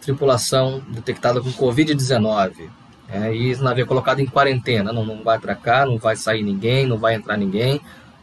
tripulação 0.00 0.82
detectada 0.88 1.40
com 1.40 1.50
Covid-19. 1.50 2.68
É, 3.10 3.34
e 3.34 3.54
o 3.54 3.62
navio 3.62 3.84
é 3.84 3.86
colocado 3.86 4.20
em 4.20 4.26
quarentena, 4.26 4.92
não, 4.92 5.04
não 5.04 5.22
vai 5.22 5.38
cá, 5.56 5.86
não 5.86 5.96
vai 5.96 6.14
sair 6.14 6.42
ninguém, 6.42 6.86
não 6.86 6.98
vai 6.98 7.14
entrar 7.14 7.38
ninguém, 7.38 7.80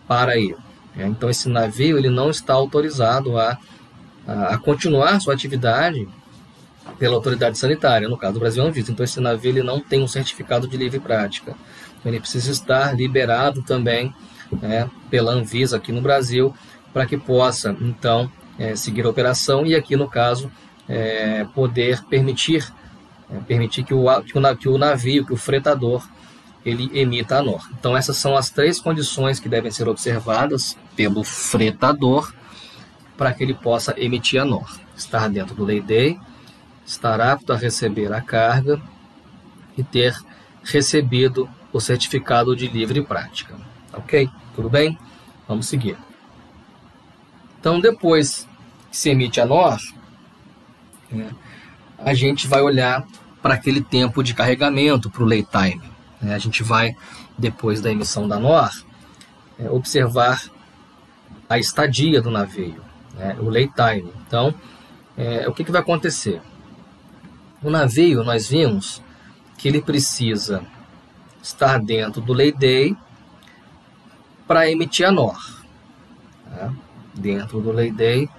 para 0.08 0.34
aí. 0.34 0.55
É, 0.97 1.05
então 1.08 1.29
esse 1.29 1.49
navio 1.49 1.97
ele 1.97 2.10
não 2.10 2.29
está 2.29 2.53
autorizado 2.53 3.38
a, 3.38 3.58
a, 4.27 4.58
continuar 4.58 5.19
sua 5.19 5.34
atividade 5.34 6.08
pela 6.98 7.15
autoridade 7.15 7.58
sanitária, 7.58 8.08
no 8.08 8.17
caso 8.17 8.34
do 8.34 8.39
Brasil 8.39 8.63
Anvisa. 8.63 8.91
Então 8.91 9.04
esse 9.04 9.19
navio 9.19 9.50
ele 9.50 9.63
não 9.63 9.80
tem 9.80 10.02
um 10.02 10.08
certificado 10.08 10.67
de 10.67 10.78
livre 10.78 11.00
prática. 11.00 11.56
Ele 12.06 12.19
precisa 12.19 12.52
estar 12.52 12.95
liberado 12.95 13.63
também 13.63 14.13
é, 14.62 14.88
pela 15.10 15.32
Anvisa 15.32 15.78
aqui 15.78 15.91
no 15.91 16.02
Brasil 16.02 16.54
para 16.93 17.06
que 17.06 17.17
possa, 17.17 17.76
então, 17.82 18.32
é, 18.58 18.76
seguir 18.76 19.06
a 19.06 19.10
operação 19.10 19.65
e 19.65 19.76
aqui, 19.76 19.98
no 19.98 20.08
caso, 20.08 20.50
é, 20.88 21.45
poder 21.54 22.02
permitir, 22.06 22.71
é, 23.30 23.38
permitir 23.39 23.84
que 23.84 23.93
o, 23.93 24.06
que, 24.21 24.38
o, 24.38 24.56
que 24.56 24.69
o 24.69 24.78
navio, 24.78 25.26
que 25.26 25.34
o 25.34 25.38
fretador, 25.38 26.08
ele 26.65 26.89
emita 26.98 27.38
a 27.38 27.43
NOR. 27.43 27.67
Então, 27.78 27.98
essas 27.98 28.17
são 28.17 28.36
as 28.36 28.50
três 28.50 28.80
condições 28.80 29.39
que 29.39 29.50
devem 29.50 29.69
ser 29.71 29.88
observadas 29.88 30.78
pelo 30.95 31.24
fretador 31.24 32.34
para 33.17 33.34
que 33.34 33.43
ele 33.43 33.54
possa 33.54 33.93
emitir 33.98 34.41
a 34.41 34.45
NOR. 34.45 34.80
Estar 34.95 35.28
dentro 35.30 35.54
do 35.54 35.65
lay 35.65 35.82
day, 35.82 36.17
estar 36.86 37.19
apto 37.19 37.52
a 37.52 37.58
receber 37.58 38.13
a 38.13 38.21
carga 38.21 38.82
e 39.78 39.84
ter 39.84 40.15
recebido 40.63 41.50
o 41.74 41.80
certificado 41.80 42.56
de 42.56 42.67
livre 42.67 43.02
prática. 43.02 43.56
Ok? 43.93 44.30
Tudo 44.56 44.69
bem? 44.69 44.98
Vamos 45.48 45.67
seguir. 45.67 45.98
Então, 47.60 47.80
depois 47.80 48.48
que 48.91 48.98
se 48.98 49.10
emite 49.10 49.41
a 49.41 49.45
NOR, 49.45 49.80
é, 51.12 51.30
a 51.98 52.13
gente 52.13 52.48
vai 52.48 52.62
olhar 52.62 53.06
para 53.41 53.56
aquele 53.56 53.82
tempo 53.82 54.24
de 54.24 54.34
carregamento, 54.34 55.10
para 55.10 55.24
o 55.24 55.26
lay 55.26 55.43
time. 55.43 55.82
É, 56.24 56.34
a 56.34 56.38
gente 56.38 56.63
vai, 56.63 56.95
depois 57.38 57.82
da 57.82 57.91
emissão 57.91 58.28
da 58.28 58.39
NOR, 58.39 58.71
é, 59.60 59.69
observar 59.69 60.41
a 61.50 61.60
estadia 61.60 62.21
do 62.21 62.32
navio, 62.32 62.82
né, 63.13 63.36
o 63.39 63.50
lay 63.50 63.67
time. 63.67 64.12
Então, 64.26 64.54
é, 65.17 65.48
o 65.48 65.54
que, 65.54 65.63
que 65.63 65.71
vai 65.71 65.82
acontecer? 65.82 66.41
O 67.65 67.69
navio, 67.71 68.23
nós 68.23 68.47
vimos 68.47 69.01
que 69.58 69.67
ele 69.67 69.82
precisa 69.82 70.63
estar 71.41 71.80
dentro 71.80 72.21
do 72.21 72.34
day 72.51 72.95
para 74.47 74.69
emitir 74.69 75.08
a 75.08 75.12
NOR. 75.12 75.63
Tá? 76.49 76.71
dentro 77.15 77.62
do 77.62 77.71
Lei 77.71 77.91
Day 77.91 78.30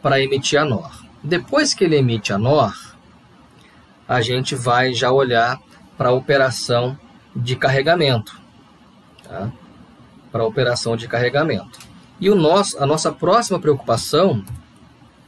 para 0.00 0.20
emitir 0.20 0.60
a 0.60 0.64
NOR. 0.64 1.04
Depois 1.22 1.74
que 1.74 1.84
ele 1.84 1.96
emite 1.96 2.32
a 2.32 2.38
NOR, 2.38 2.72
a 4.06 4.22
gente 4.22 4.54
vai 4.54 4.94
já 4.94 5.10
olhar 5.10 5.60
para 5.96 6.10
a 6.10 6.12
operação 6.12 6.98
de 7.34 7.56
carregamento. 7.56 8.40
Tá? 9.24 9.50
Para 10.30 10.42
a 10.42 10.46
operação 10.46 10.96
de 10.96 11.08
carregamento. 11.08 11.80
E 12.20 12.30
o 12.30 12.34
nosso, 12.34 12.82
a 12.82 12.86
nossa 12.86 13.12
próxima 13.12 13.60
preocupação 13.60 14.44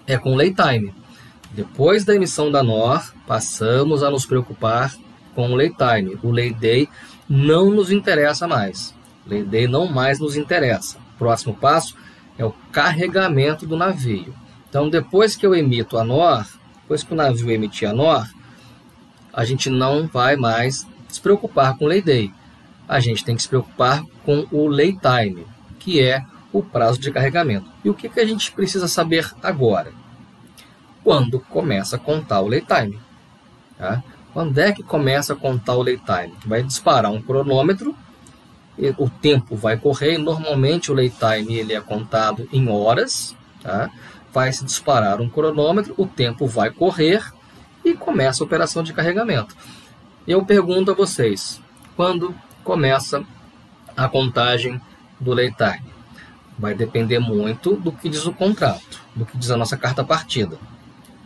é 0.06 0.16
com 0.16 0.32
o 0.32 0.36
lay 0.36 0.54
time. 0.54 0.94
Depois 1.52 2.04
da 2.04 2.14
emissão 2.14 2.50
da 2.50 2.62
NOR, 2.62 3.12
passamos 3.26 4.02
a 4.02 4.10
nos 4.10 4.24
preocupar 4.24 4.94
com 5.34 5.50
o 5.50 5.56
lay 5.56 5.70
time. 5.70 6.18
O 6.22 6.30
lay 6.30 6.52
day 6.52 6.88
não 7.28 7.70
nos 7.70 7.90
interessa 7.90 8.46
mais. 8.46 8.94
Lay 9.26 9.42
day 9.42 9.66
não 9.66 9.86
mais 9.86 10.20
nos 10.20 10.36
interessa. 10.36 10.98
Próximo 11.18 11.54
passo 11.54 11.96
é 12.38 12.44
o 12.44 12.54
carregamento 12.72 13.66
do 13.66 13.76
navio. 13.76 14.34
Então, 14.68 14.88
depois 14.88 15.34
que 15.34 15.44
eu 15.44 15.54
emito 15.54 15.98
a 15.98 16.04
NOR, 16.04 16.46
depois 16.82 17.02
que 17.02 17.12
o 17.12 17.16
navio 17.16 17.50
emitir 17.50 17.88
a 17.88 17.92
NOR, 17.92 18.28
a 19.32 19.44
gente 19.44 19.68
não 19.68 20.06
vai 20.06 20.36
mais 20.36 20.86
se 21.08 21.20
preocupar 21.20 21.76
com 21.76 21.84
o 21.84 21.88
lay 21.88 22.00
day. 22.00 22.32
A 22.88 23.00
gente 23.00 23.24
tem 23.24 23.34
que 23.34 23.42
se 23.42 23.48
preocupar 23.48 24.04
com 24.24 24.46
o 24.50 24.68
lay 24.68 24.96
time, 24.96 25.46
que 25.78 26.00
é 26.00 26.24
o 26.52 26.62
prazo 26.62 27.00
de 27.00 27.10
carregamento. 27.10 27.68
E 27.84 27.90
o 27.90 27.94
que, 27.94 28.08
que 28.08 28.20
a 28.20 28.26
gente 28.26 28.52
precisa 28.52 28.88
saber 28.88 29.30
agora? 29.42 29.92
Quando 31.10 31.40
começa 31.40 31.96
a 31.96 31.98
contar 31.98 32.40
o 32.40 32.46
lay 32.46 32.60
time. 32.60 33.00
Tá? 33.76 34.00
Quando 34.32 34.56
é 34.58 34.70
que 34.70 34.82
começa 34.82 35.32
a 35.32 35.36
contar 35.36 35.74
o 35.74 35.82
lay 35.82 35.98
time? 35.98 36.36
Vai 36.46 36.62
disparar 36.62 37.10
um 37.10 37.20
cronômetro 37.20 37.96
o 38.96 39.10
tempo 39.10 39.56
vai 39.56 39.76
correr. 39.76 40.18
Normalmente 40.18 40.90
o 40.90 40.94
lay 40.94 41.10
time 41.10 41.58
ele 41.58 41.74
é 41.74 41.80
contado 41.80 42.48
em 42.52 42.68
horas, 42.68 43.36
tá? 43.62 43.90
vai 44.32 44.52
se 44.52 44.64
disparar 44.64 45.20
um 45.20 45.28
cronômetro, 45.28 45.94
o 45.98 46.06
tempo 46.06 46.46
vai 46.46 46.70
correr 46.70 47.22
e 47.84 47.94
começa 47.94 48.42
a 48.42 48.46
operação 48.46 48.82
de 48.82 48.92
carregamento. 48.92 49.56
Eu 50.26 50.44
pergunto 50.44 50.92
a 50.92 50.94
vocês, 50.94 51.60
quando 51.96 52.34
começa 52.62 53.24
a 53.96 54.08
contagem 54.08 54.80
do 55.18 55.34
lay 55.34 55.52
time? 55.52 55.90
Vai 56.58 56.74
depender 56.74 57.18
muito 57.18 57.74
do 57.74 57.90
que 57.90 58.08
diz 58.08 58.26
o 58.26 58.32
contrato, 58.32 59.02
do 59.16 59.26
que 59.26 59.36
diz 59.36 59.50
a 59.50 59.56
nossa 59.56 59.76
carta 59.76 60.04
partida. 60.04 60.58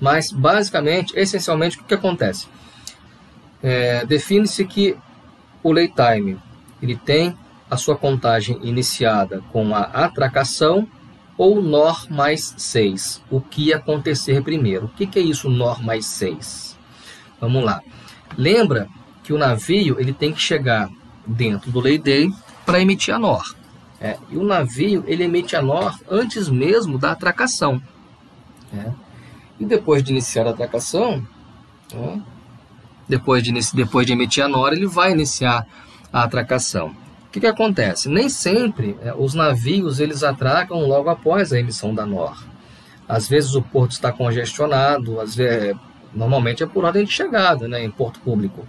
Mas, 0.05 0.31
basicamente, 0.31 1.19
essencialmente, 1.19 1.79
o 1.79 1.85
que 1.85 1.95
acontece? 1.95 2.47
É, 3.62 4.05
Define-se 4.05 4.62
que 4.67 4.95
o 5.62 5.73
lay 5.73 5.88
time 5.88 6.37
ele 6.83 6.95
tem 6.95 7.35
a 7.71 7.79
sua 7.79 7.97
contagem 7.97 8.59
iniciada 8.62 9.43
com 9.51 9.75
a 9.75 9.81
atracação 9.81 10.87
ou 11.38 11.62
NOR 11.62 12.07
mais 12.11 12.55
6. 12.59 13.23
O 13.31 13.40
que 13.40 13.73
acontecer 13.73 14.43
primeiro? 14.43 14.85
O 14.85 14.88
que, 14.90 15.07
que 15.07 15.19
é 15.19 15.23
isso, 15.23 15.49
NOR 15.49 15.83
mais 15.83 16.05
6? 16.05 16.77
Vamos 17.40 17.64
lá. 17.64 17.81
Lembra 18.37 18.87
que 19.23 19.33
o 19.33 19.38
navio 19.38 19.99
ele 19.99 20.12
tem 20.12 20.35
que 20.35 20.40
chegar 20.40 20.90
dentro 21.27 21.71
do 21.71 21.81
lay 21.81 21.97
day 21.97 22.31
para 22.67 22.79
emitir 22.79 23.14
a 23.14 23.19
NOR. 23.19 23.55
É, 23.99 24.19
e 24.29 24.37
o 24.37 24.45
navio 24.45 25.03
ele 25.07 25.25
emite 25.25 25.57
a 25.57 25.62
NOR 25.62 25.99
antes 26.11 26.51
mesmo 26.51 26.99
da 26.99 27.12
atracação. 27.12 27.81
É. 28.71 29.04
E 29.59 29.64
depois 29.64 30.03
de 30.03 30.12
iniciar 30.12 30.47
a 30.47 30.51
atracação, 30.51 31.27
é, 31.93 32.19
depois, 33.09 33.43
de, 33.43 33.53
depois 33.75 34.07
de 34.07 34.12
emitir 34.12 34.45
a 34.45 34.49
NOR, 34.49 34.73
ele 34.73 34.87
vai 34.87 35.12
iniciar 35.12 35.67
a 36.12 36.23
atracação. 36.23 36.88
O 37.27 37.31
que, 37.31 37.40
que 37.40 37.47
acontece? 37.47 38.09
Nem 38.09 38.29
sempre 38.29 38.97
é, 39.03 39.12
os 39.14 39.35
navios 39.35 40.01
eles 40.01 40.23
atracam 40.23 40.87
logo 40.87 41.09
após 41.11 41.53
a 41.53 41.59
emissão 41.59 41.95
da 41.95 42.07
NOR. 42.07 42.37
Às 43.09 43.29
vezes 43.29 43.55
o 43.55 43.62
porto 43.62 43.93
está 43.93 44.11
congestionado, 44.12 45.21
às 45.21 45.35
vezes, 45.35 45.77
normalmente 46.14 46.62
é 46.62 46.67
por 46.67 46.85
ordem 46.85 47.05
de 47.05 47.11
chegada 47.11 47.69
né, 47.69 47.85
em 47.85 47.90
porto 47.90 48.21
público. 48.21 48.67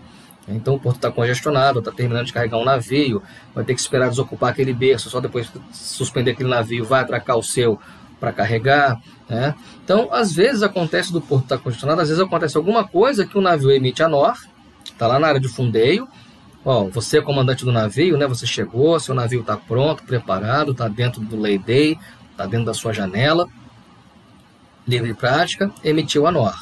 Então 0.48 0.76
o 0.76 0.80
porto 0.80 0.98
está 0.98 1.12
congestionado, 1.12 1.80
está 1.80 1.92
terminando 1.92 2.26
de 2.26 2.34
carregar 2.34 2.58
um 2.58 2.66
navio, 2.66 3.22
vai 3.54 3.64
ter 3.64 3.74
que 3.74 3.80
esperar 3.80 4.10
desocupar 4.10 4.52
aquele 4.52 4.74
berço, 4.74 5.10
só 5.10 5.20
depois 5.20 5.52
suspender 5.72 6.32
aquele 6.32 6.50
navio, 6.50 6.86
vai 6.86 7.02
atracar 7.02 7.38
o 7.38 7.44
seu 7.44 7.80
para 8.26 8.34
carregar. 8.34 9.00
Né? 9.30 9.54
Então, 9.84 10.10
às 10.12 10.34
vezes 10.34 10.64
acontece 10.64 11.14
do 11.14 11.22
porto 11.22 11.44
estar 11.44 11.58
tá 11.58 11.64
congestionado, 11.64 12.02
às 12.02 12.10
vezes 12.10 12.24
acontece 12.24 12.58
alguma 12.58 12.84
coisa 12.88 13.26
que 13.26 13.38
o 13.38 13.42
navio 13.42 13.72
emite 13.72 14.02
a 14.02 14.10
NOR, 14.10 14.36
está 14.84 15.06
lá 15.06 15.20
na 15.20 15.28
área 15.28 15.40
de 15.40 15.48
fundeio. 15.48 16.08
Ó, 16.64 16.86
você 16.86 17.20
é 17.20 17.22
comandante 17.22 17.64
do 17.64 17.72
navio, 17.72 18.18
né? 18.18 18.26
Você 18.26 18.48
chegou, 18.48 19.00
seu 19.00 19.14
navio 19.14 19.42
está 19.42 19.56
pronto, 19.56 20.04
preparado, 20.04 20.72
está 20.72 20.88
dentro 20.88 21.22
do 21.22 21.40
lay 21.40 21.60
day, 21.60 22.00
está 22.32 22.48
dentro 22.48 22.66
da 22.66 22.74
sua 22.74 22.92
janela, 22.92 23.48
livre 24.88 25.14
prática, 25.14 25.72
emitiu 25.84 26.26
a 26.26 26.32
NOR. 26.32 26.56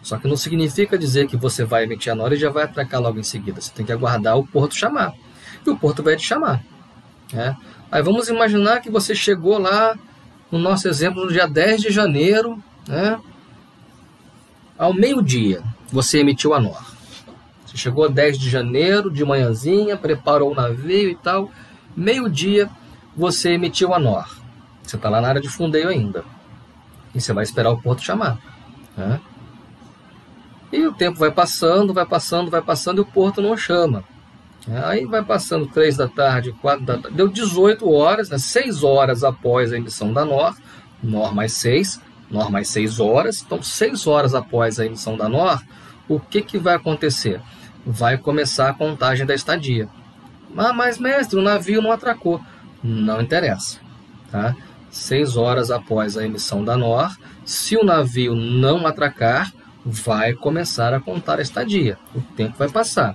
Só 0.00 0.16
que 0.16 0.28
não 0.28 0.36
significa 0.36 0.96
dizer 0.96 1.26
que 1.26 1.36
você 1.36 1.64
vai 1.64 1.82
emitir 1.82 2.12
a 2.12 2.14
NOR 2.14 2.32
e 2.32 2.36
já 2.36 2.48
vai 2.48 2.62
atracar 2.62 3.00
logo 3.00 3.18
em 3.18 3.24
seguida. 3.24 3.60
Você 3.60 3.72
tem 3.72 3.84
que 3.84 3.90
aguardar 3.90 4.38
o 4.38 4.46
porto 4.46 4.76
chamar. 4.76 5.12
E 5.66 5.68
o 5.68 5.76
porto 5.76 6.04
vai 6.04 6.14
te 6.14 6.22
chamar. 6.22 6.62
Né? 7.32 7.56
Aí 7.90 8.00
vamos 8.00 8.28
imaginar 8.28 8.80
que 8.80 8.88
você 8.88 9.16
chegou 9.16 9.58
lá, 9.58 9.98
no 10.50 10.58
nosso 10.58 10.88
exemplo, 10.88 11.24
no 11.24 11.32
dia 11.32 11.46
10 11.46 11.82
de 11.82 11.90
janeiro, 11.90 12.62
né? 12.86 13.20
ao 14.78 14.92
meio-dia, 14.92 15.62
você 15.90 16.20
emitiu 16.20 16.54
a 16.54 16.60
NOR. 16.60 16.94
Você 17.66 17.76
chegou 17.76 18.08
10 18.08 18.38
de 18.38 18.48
janeiro, 18.48 19.10
de 19.10 19.24
manhãzinha, 19.24 19.96
preparou 19.96 20.52
o 20.52 20.54
navio 20.54 21.10
e 21.10 21.16
tal. 21.16 21.50
Meio-dia, 21.96 22.70
você 23.16 23.52
emitiu 23.52 23.92
a 23.92 23.98
NOR. 23.98 24.28
Você 24.82 24.96
está 24.96 25.08
lá 25.08 25.20
na 25.20 25.28
área 25.28 25.40
de 25.40 25.48
fundeio 25.48 25.88
ainda. 25.88 26.24
E 27.14 27.20
você 27.20 27.32
vai 27.32 27.42
esperar 27.42 27.70
o 27.70 27.80
porto 27.80 28.02
chamar. 28.02 28.38
Né? 28.96 29.20
E 30.72 30.86
o 30.86 30.92
tempo 30.92 31.18
vai 31.18 31.30
passando, 31.30 31.92
vai 31.94 32.06
passando, 32.06 32.50
vai 32.50 32.62
passando 32.62 32.98
e 32.98 33.00
o 33.00 33.06
porto 33.06 33.40
não 33.40 33.56
chama. 33.56 34.04
Aí 34.68 35.04
vai 35.06 35.24
passando 35.24 35.66
3 35.66 35.96
da 35.96 36.08
tarde, 36.08 36.52
4 36.60 36.84
da 36.84 36.98
tarde, 36.98 37.16
deu 37.16 37.28
18 37.28 37.88
horas, 37.88 38.30
né, 38.30 38.38
6 38.38 38.82
horas 38.82 39.22
após 39.22 39.72
a 39.72 39.76
emissão 39.76 40.12
da 40.12 40.24
NOR, 40.24 40.56
NOR 41.02 41.32
mais 41.32 41.52
6, 41.52 42.00
NOR 42.28 42.50
mais 42.50 42.68
6 42.68 42.98
horas, 42.98 43.42
então 43.42 43.62
6 43.62 44.06
horas 44.06 44.34
após 44.34 44.80
a 44.80 44.86
emissão 44.86 45.16
da 45.16 45.28
NOR, 45.28 45.62
o 46.08 46.18
que, 46.18 46.42
que 46.42 46.58
vai 46.58 46.74
acontecer? 46.74 47.40
Vai 47.84 48.18
começar 48.18 48.68
a 48.68 48.74
contagem 48.74 49.24
da 49.24 49.34
estadia. 49.34 49.88
Ah, 50.56 50.72
mas 50.72 50.98
mestre, 50.98 51.38
o 51.38 51.42
navio 51.42 51.80
não 51.80 51.92
atracou. 51.92 52.40
Não 52.82 53.20
interessa. 53.20 53.78
Tá? 54.30 54.56
6 54.90 55.36
horas 55.36 55.70
após 55.70 56.16
a 56.16 56.24
emissão 56.24 56.64
da 56.64 56.76
NOR, 56.76 57.16
se 57.44 57.76
o 57.76 57.84
navio 57.84 58.34
não 58.34 58.86
atracar, 58.86 59.52
vai 59.84 60.32
começar 60.32 60.92
a 60.92 61.00
contar 61.00 61.38
a 61.38 61.42
estadia. 61.42 61.96
O 62.14 62.20
tempo 62.20 62.56
vai 62.58 62.68
passar. 62.68 63.14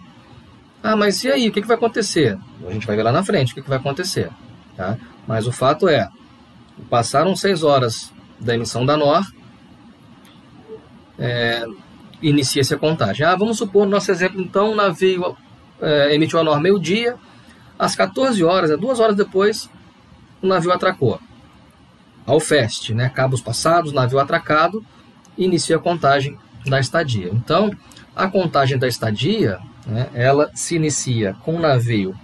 Ah, 0.83 0.95
mas 0.95 1.23
e 1.23 1.31
aí? 1.31 1.47
O 1.47 1.51
que, 1.51 1.61
que 1.61 1.67
vai 1.67 1.77
acontecer? 1.77 2.37
A 2.67 2.71
gente 2.71 2.87
vai 2.87 2.95
ver 2.95 3.03
lá 3.03 3.11
na 3.11 3.23
frente 3.23 3.51
o 3.51 3.55
que, 3.55 3.61
que 3.61 3.69
vai 3.69 3.77
acontecer. 3.77 4.29
Tá? 4.75 4.97
Mas 5.27 5.45
o 5.45 5.51
fato 5.51 5.87
é, 5.87 6.09
passaram 6.89 7.35
seis 7.35 7.63
horas 7.63 8.11
da 8.39 8.55
emissão 8.55 8.85
da 8.85 8.97
NOR, 8.97 9.23
é, 11.19 11.63
inicia-se 12.21 12.73
a 12.73 12.77
contagem. 12.77 13.25
Ah, 13.25 13.35
vamos 13.35 13.57
supor, 13.57 13.85
no 13.85 13.91
nosso 13.91 14.11
exemplo, 14.11 14.41
então, 14.41 14.71
o 14.71 14.75
navio 14.75 15.37
é, 15.79 16.15
emitiu 16.15 16.39
a 16.39 16.43
NOR 16.43 16.59
meio-dia, 16.59 17.15
às 17.77 17.95
14 17.95 18.43
horas, 18.43 18.71
é, 18.71 18.77
duas 18.77 18.99
horas 18.99 19.15
depois, 19.15 19.69
o 20.41 20.47
navio 20.47 20.71
atracou. 20.71 21.19
Ao 22.25 22.39
FEST, 22.39 22.93
né, 22.93 23.09
cabos 23.09 23.41
passados, 23.41 23.93
navio 23.93 24.19
atracado, 24.19 24.83
inicia 25.37 25.75
a 25.75 25.79
contagem 25.79 26.37
da 26.65 26.79
estadia. 26.79 27.29
Então, 27.33 27.71
a 28.15 28.27
contagem 28.27 28.77
da 28.77 28.87
estadia, 28.87 29.59
né, 29.91 30.09
ela 30.13 30.49
se 30.55 30.75
inicia 30.75 31.35
com 31.43 31.55
o 31.55 31.59
navio 31.59 32.15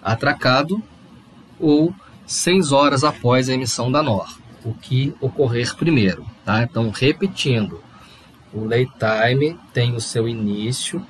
atracado 0.00 0.80
ou 1.58 1.92
seis 2.24 2.70
horas 2.70 3.02
após 3.02 3.48
a 3.48 3.54
emissão 3.54 3.90
da 3.90 4.00
NOR, 4.00 4.38
o 4.64 4.72
que 4.72 5.12
ocorrer 5.20 5.74
primeiro. 5.74 6.24
Tá? 6.44 6.62
Então, 6.62 6.90
repetindo, 6.90 7.82
o 8.52 8.64
lay 8.64 8.86
time 8.86 9.58
tem 9.72 9.94
o 9.96 10.00
seu 10.00 10.28
início 10.28 11.04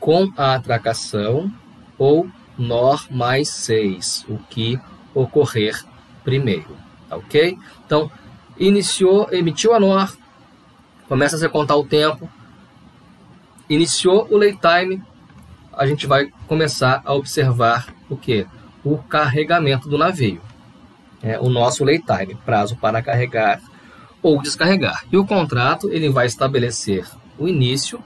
com 0.00 0.32
a 0.36 0.56
atracação 0.56 1.52
ou 1.96 2.28
NOR 2.58 3.06
mais 3.08 3.48
6, 3.48 4.26
o 4.28 4.38
que 4.38 4.78
ocorrer 5.14 5.80
primeiro. 6.24 6.76
Tá 7.08 7.16
ok? 7.16 7.56
Então, 7.86 8.10
iniciou, 8.58 9.28
emitiu 9.30 9.72
a 9.72 9.78
NOR, 9.78 10.16
começa 11.08 11.44
a 11.44 11.48
contar 11.48 11.76
o 11.76 11.86
tempo, 11.86 12.28
iniciou 13.68 14.26
o 14.30 14.36
lay 14.36 14.56
time, 14.56 15.02
a 15.78 15.86
gente 15.86 16.08
vai 16.08 16.28
começar 16.48 17.00
a 17.04 17.14
observar 17.14 17.94
o 18.10 18.16
que? 18.16 18.44
O 18.82 18.98
carregamento 18.98 19.88
do 19.88 19.96
navio. 19.96 20.42
É, 21.22 21.38
o 21.38 21.48
nosso 21.48 21.84
time, 21.86 22.34
prazo 22.44 22.76
para 22.76 23.00
carregar 23.00 23.60
ou 24.20 24.42
descarregar. 24.42 25.04
E 25.10 25.16
o 25.16 25.24
contrato 25.24 25.88
ele 25.90 26.08
vai 26.08 26.26
estabelecer 26.26 27.06
o 27.38 27.46
início 27.46 28.02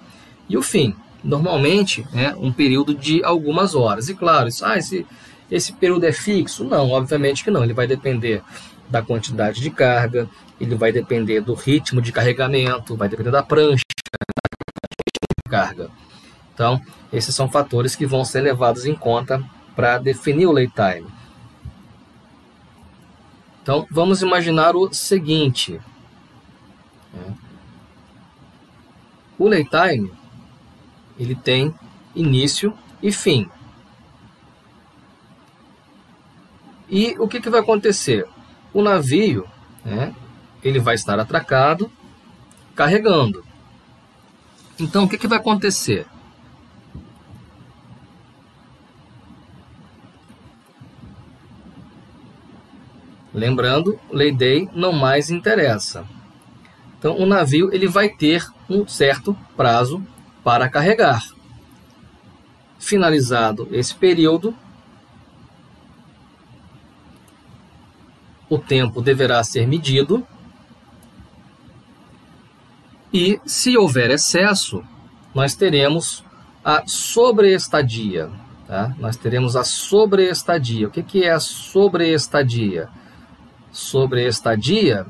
e 0.49 0.57
o 0.57 0.63
fim. 0.63 0.95
Normalmente 1.25 2.07
é 2.15 2.35
um 2.37 2.53
período 2.53 2.95
de 2.95 3.25
algumas 3.25 3.75
horas. 3.75 4.11
E 4.11 4.15
claro, 4.15 4.49
isso, 4.49 4.65
ah, 4.67 4.77
esse, 4.77 5.07
esse 5.51 5.73
período 5.73 6.05
é 6.05 6.13
fixo? 6.13 6.65
Não, 6.65 6.91
obviamente 6.91 7.43
que 7.43 7.51
não. 7.51 7.65
Ele 7.65 7.73
vai 7.73 7.87
depender 7.87 8.43
da 8.91 9.01
quantidade 9.01 9.63
de 9.63 9.71
carga, 9.71 10.29
ele 10.61 10.75
vai 10.75 10.93
depender 10.93 11.41
do 11.41 11.55
ritmo 11.55 12.03
de 12.03 12.13
carregamento, 12.13 12.97
vai 12.97 13.09
depender 13.09 13.31
da 13.31 13.43
prancha, 13.43 13.85
de 15.47 15.51
carga. 15.51 15.91
Então, 16.55 16.81
esses 17.13 17.35
são 17.35 17.49
fatores 17.49 17.97
que 17.97 18.07
vão 18.07 18.25
ser 18.25 18.41
levados 18.41 18.85
em 18.87 18.95
conta 18.95 19.43
para 19.75 19.99
definir 19.99 20.47
o 20.47 20.53
lay 20.53 20.69
time. 20.69 21.09
Então, 23.63 23.87
vamos 23.91 24.23
imaginar 24.23 24.75
o 24.77 24.93
seguinte. 24.93 25.81
O 29.39 29.49
lay 29.49 29.65
time, 29.65 30.13
ele 31.19 31.35
tem 31.35 31.75
início 32.15 32.77
e 33.03 33.11
fim. 33.11 33.49
E 36.89 37.17
o 37.19 37.27
que, 37.27 37.41
que 37.41 37.49
vai 37.49 37.61
acontecer? 37.61 38.27
O 38.73 38.83
navio, 38.83 39.49
né, 39.85 40.15
ele 40.63 40.79
vai 40.79 40.95
estar 40.95 41.19
atracado, 41.19 41.91
carregando. 42.75 43.45
Então, 44.79 45.05
o 45.05 45.09
que, 45.09 45.17
que 45.17 45.27
vai 45.27 45.39
acontecer? 45.39 46.07
Lembrando, 53.33 53.99
lei 54.11 54.31
day 54.31 54.69
não 54.75 54.93
mais 54.93 55.31
interessa. 55.31 56.05
Então, 56.99 57.17
o 57.19 57.27
navio 57.27 57.73
ele 57.73 57.89
vai 57.89 58.09
ter 58.09 58.47
um 58.69 58.87
certo 58.87 59.37
prazo 59.57 60.05
para 60.45 60.69
carregar. 60.69 61.23
Finalizado 62.79 63.69
esse 63.73 63.95
período, 63.95 64.55
o 68.49 68.59
tempo 68.59 69.01
deverá 69.01 69.43
ser 69.43 69.67
medido 69.67 70.27
e, 73.13 73.41
se 73.47 73.77
houver 73.77 74.11
excesso, 74.11 74.83
nós 75.35 75.55
teremos 75.55 76.25
a 76.65 76.83
sobreestadia. 76.87 78.31
Tá? 78.67 78.95
Nós 78.99 79.17
teremos 79.17 79.57
a 79.57 79.65
sobreestadia. 79.65 80.89
O 80.89 80.91
que, 80.91 81.03
que 81.03 81.25
é 81.25 81.31
a 81.31 81.41
sobreestadia? 81.41 82.89
Sobreestadia 83.73 85.07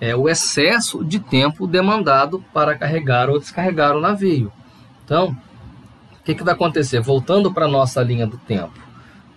é 0.00 0.14
o 0.14 0.28
excesso 0.28 1.04
de 1.04 1.18
tempo 1.18 1.66
demandado 1.66 2.42
para 2.54 2.78
carregar 2.78 3.28
ou 3.28 3.38
descarregar 3.38 3.96
o 3.96 4.00
navio. 4.00 4.52
Então, 5.04 5.36
o 6.20 6.22
que, 6.24 6.34
que 6.34 6.44
vai 6.44 6.54
acontecer? 6.54 7.00
Voltando 7.00 7.52
para 7.52 7.64
a 7.64 7.68
nossa 7.68 8.00
linha 8.00 8.26
do 8.26 8.38
tempo, 8.38 8.78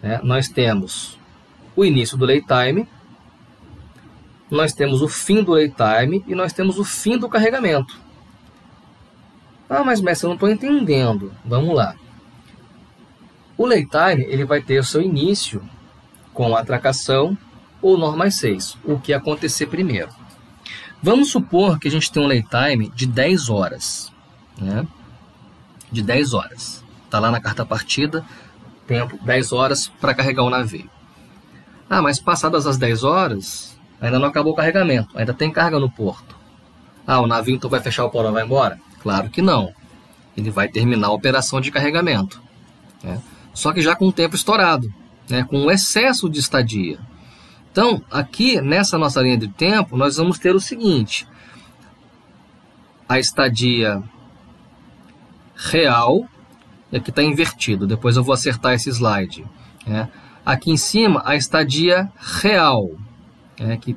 né? 0.04 0.20
nós 0.24 0.48
temos 0.48 1.18
o 1.76 1.84
início 1.84 2.16
do 2.16 2.26
lay 2.26 2.42
time, 2.42 2.88
nós 4.52 4.74
temos 4.74 5.02
o 5.02 5.08
fim 5.08 5.42
do 5.42 5.54
lay 5.54 5.70
time 5.70 6.24
e 6.28 6.36
nós 6.36 6.54
temos 6.54 6.78
o 6.78 6.84
fim 6.84 7.18
do 7.18 7.28
carregamento. 7.28 8.00
Ah, 9.70 9.84
mas 9.84 10.02
mestre, 10.02 10.26
eu 10.26 10.30
não 10.30 10.36
estou 10.36 10.50
entendendo. 10.50 11.34
Vamos 11.46 11.74
lá. 11.74 11.96
O 13.58 13.66
lay 13.66 13.86
time 13.86 14.26
ele 14.26 14.44
vai 14.44 14.62
ter 14.62 14.80
o 14.80 14.84
seu 14.84 15.02
início 15.02 15.64
com 16.34 16.56
a 16.56 16.60
atracação 16.60 17.38
ou 17.82 17.98
normais 17.98 18.36
6, 18.36 18.78
o 18.86 19.00
que 19.00 19.13
acontecer 19.13 19.67
primeiro. 19.67 20.10
Vamos 21.02 21.32
supor 21.32 21.80
que 21.80 21.88
a 21.88 21.91
gente 21.91 22.12
tem 22.12 22.22
um 22.22 22.28
lay 22.28 22.44
time 22.44 22.89
de 22.89 23.08
10 23.08 23.50
horas. 23.50 24.12
Né? 24.58 24.86
De 25.91 26.04
10 26.04 26.34
horas. 26.34 26.84
Está 27.06 27.20
lá 27.20 27.32
na 27.32 27.41
carta 27.41 27.65
partida, 27.65 28.24
tempo 28.88 29.17
10 29.24 29.52
horas 29.52 29.88
para 29.88 30.13
carregar 30.13 30.44
o 30.44 30.50
navio. 30.50 30.89
Ah, 31.89 32.02
mas 32.02 32.20
passadas 32.20 32.67
as 32.67 32.78
10 32.78 33.04
horas, 33.04 33.78
ainda 34.00 34.20
não 34.20 34.28
acabou 34.28 34.54
o 34.54 34.56
carregamento, 34.56 35.17
ainda 35.17 35.34
tem 35.34 35.52
carga 35.52 35.80
no 35.80 35.89
porto. 35.89 36.36
Ah, 37.06 37.20
o 37.20 37.28
navio 37.28 37.56
então 37.56 37.70
vai 37.70 37.82
fechar 37.82 38.06
o 38.06 38.10
porão 38.10 38.30
e 38.30 38.34
vai 38.34 38.44
embora? 38.44 38.80
Claro 39.02 39.30
que 39.30 39.41
não. 39.41 39.74
Ele 40.38 40.50
vai 40.50 40.70
terminar 40.70 41.08
a 41.08 41.12
operação 41.12 41.60
de 41.60 41.72
carregamento. 41.72 42.41
Né? 43.04 43.22
Só 43.54 43.74
que 43.74 43.82
já 43.82 43.96
com 43.96 44.08
o 44.08 44.13
tempo 44.13 44.36
estourado, 44.36 44.88
né? 45.30 45.44
com 45.44 45.58
um 45.58 45.72
excesso 45.72 46.30
de 46.30 46.39
estadia. 46.39 47.00
Então, 47.72 48.04
aqui 48.12 48.60
nessa 48.60 48.98
nossa 48.98 49.22
linha 49.22 49.38
de 49.38 49.48
tempo, 49.48 49.96
nós 49.96 50.18
vamos 50.18 50.38
ter 50.38 50.54
o 50.54 50.60
seguinte: 50.60 51.28
a 53.08 53.18
estadia 53.18 54.04
real, 55.56 56.26
aqui 56.94 57.10
está 57.10 57.24
invertido, 57.24 57.88
depois 57.88 58.18
eu 58.18 58.24
vou 58.24 58.34
acertar 58.34 58.74
esse 58.74 58.90
slide. 58.90 59.46
Né? 59.88 60.10
Aqui 60.46 60.72
em 60.72 60.78
cima, 60.78 61.22
a 61.26 61.36
estadia 61.36 62.12
real, 62.42 62.90
né? 63.58 63.78
que 63.78 63.96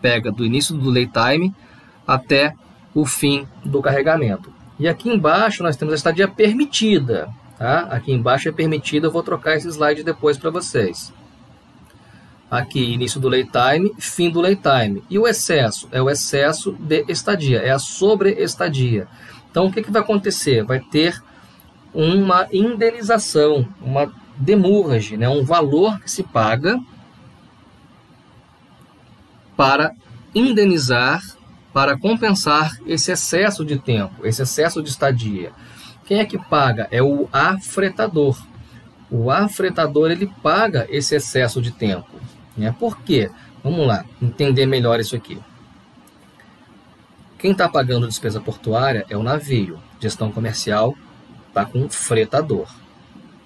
pega 0.00 0.32
do 0.32 0.44
início 0.44 0.74
do 0.76 0.88
lay 0.88 1.06
time 1.06 1.54
até 2.06 2.54
o 2.94 3.04
fim 3.04 3.46
do 3.64 3.82
carregamento. 3.82 4.52
E 4.78 4.88
aqui 4.88 5.10
embaixo 5.10 5.62
nós 5.62 5.76
temos 5.76 5.92
a 5.92 5.96
estadia 5.96 6.26
permitida. 6.26 7.28
Tá? 7.58 7.80
Aqui 7.90 8.12
embaixo 8.12 8.48
é 8.48 8.52
permitida, 8.52 9.06
eu 9.06 9.10
vou 9.10 9.22
trocar 9.22 9.56
esse 9.56 9.68
slide 9.68 10.02
depois 10.02 10.38
para 10.38 10.48
vocês. 10.48 11.12
Aqui, 12.50 12.92
início 12.92 13.20
do 13.20 13.28
lay 13.28 13.44
time, 13.44 13.94
fim 13.98 14.28
do 14.28 14.40
lay 14.40 14.56
time. 14.56 15.04
E 15.08 15.18
o 15.18 15.26
excesso? 15.26 15.88
É 15.92 16.02
o 16.02 16.10
excesso 16.10 16.72
de 16.72 17.04
estadia, 17.08 17.58
é 17.58 17.70
a 17.70 17.78
sobreestadia. 17.78 19.06
Então, 19.50 19.66
o 19.66 19.72
que, 19.72 19.82
que 19.82 19.90
vai 19.90 20.02
acontecer? 20.02 20.64
Vai 20.64 20.80
ter 20.80 21.22
uma 21.94 22.48
indenização, 22.52 23.68
uma 23.80 24.12
demurrage, 24.36 25.16
né? 25.16 25.28
um 25.28 25.44
valor 25.44 26.00
que 26.00 26.10
se 26.10 26.22
paga 26.22 26.78
para 29.56 29.92
indenizar 30.34 31.22
para 31.72 31.98
compensar 31.98 32.76
esse 32.86 33.12
excesso 33.12 33.64
de 33.64 33.78
tempo, 33.78 34.26
esse 34.26 34.42
excesso 34.42 34.82
de 34.82 34.88
estadia. 34.88 35.52
Quem 36.04 36.18
é 36.18 36.24
que 36.24 36.38
paga? 36.38 36.88
É 36.90 37.02
o 37.02 37.28
afretador. 37.32 38.36
O 39.10 39.30
afretador 39.30 40.10
ele 40.10 40.26
paga 40.42 40.86
esse 40.90 41.14
excesso 41.14 41.62
de 41.62 41.70
tempo. 41.70 42.08
Né? 42.60 42.74
Por 42.78 42.98
quê? 43.00 43.30
Vamos 43.64 43.86
lá, 43.86 44.04
entender 44.20 44.66
melhor 44.66 45.00
isso 45.00 45.16
aqui. 45.16 45.38
Quem 47.38 47.52
está 47.52 47.68
pagando 47.68 48.06
despesa 48.06 48.40
portuária 48.40 49.06
é 49.08 49.16
o 49.16 49.22
navio. 49.22 49.80
Gestão 49.98 50.30
comercial 50.30 50.94
está 51.48 51.64
com 51.64 51.86
o 51.86 51.88
fretador. 51.88 52.68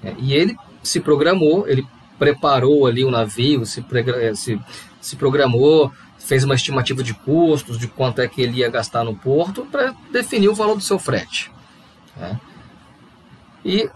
Né? 0.03 0.17
E 0.19 0.35
ele 0.35 0.57
se 0.83 1.01
programou, 1.01 1.69
ele 1.69 1.87
preparou 2.19 2.87
ali 2.87 3.05
o 3.05 3.11
navio, 3.11 3.65
se, 3.65 3.85
se, 4.35 4.61
se 5.01 5.17
programou, 5.17 5.93
fez 6.19 6.43
uma 6.43 6.55
estimativa 6.55 7.03
de 7.03 7.15
custos, 7.15 7.79
de 7.79 7.87
quanto 7.87 8.21
é 8.21 8.27
que 8.27 8.43
ele 8.43 8.59
ia 8.59 8.71
gastar 8.71 9.05
no 9.05 9.15
porto, 9.15 9.65
para 9.67 9.95
definir 10.11 10.49
o 10.49 10.55
valor 10.55 10.75
do 10.75 10.83
seu 10.83 10.99
frete. 10.99 11.53
Né? 12.17 12.41
E 13.65 13.91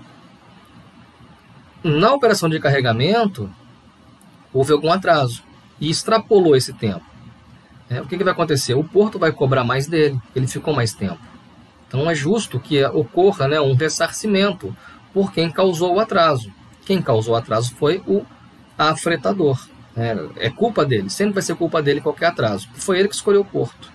na 1.83 2.12
operação 2.12 2.48
de 2.48 2.61
carregamento, 2.61 3.50
houve 4.52 4.72
algum 4.72 4.90
atraso 4.90 5.42
e 5.80 5.90
extrapolou 5.90 6.56
esse 6.56 6.72
tempo. 6.72 7.04
É, 7.90 8.00
o 8.00 8.06
que, 8.06 8.18
que 8.18 8.24
vai 8.24 8.32
acontecer? 8.32 8.74
O 8.74 8.84
porto 8.84 9.18
vai 9.18 9.32
cobrar 9.32 9.64
mais 9.64 9.87
dele, 9.87 10.20
ele 10.34 10.46
ficou 10.46 10.74
mais 10.74 10.92
tempo. 10.92 11.18
Então 11.87 12.08
é 12.11 12.14
justo 12.14 12.61
que 12.61 12.84
ocorra 12.84 13.48
né, 13.48 13.61
um 13.61 13.74
ressarcimento 13.74 14.76
por 15.12 15.32
quem 15.32 15.50
causou 15.50 15.94
o 15.94 16.00
atraso. 16.00 16.52
Quem 16.84 17.00
causou 17.00 17.34
o 17.34 17.37
atraso 17.37 17.74
foi 17.74 18.02
o 18.06 18.24
afretador. 18.76 19.58
É, 19.96 20.46
é, 20.46 20.50
culpa 20.50 20.84
dele, 20.84 21.11
sempre 21.11 21.34
vai 21.34 21.42
ser 21.42 21.56
culpa 21.56 21.82
dele 21.82 22.00
qualquer 22.00 22.26
atraso. 22.26 22.68
Foi 22.74 22.98
ele 22.98 23.08
que 23.08 23.14
escolheu 23.14 23.40
o 23.40 23.44
porto. 23.44 23.90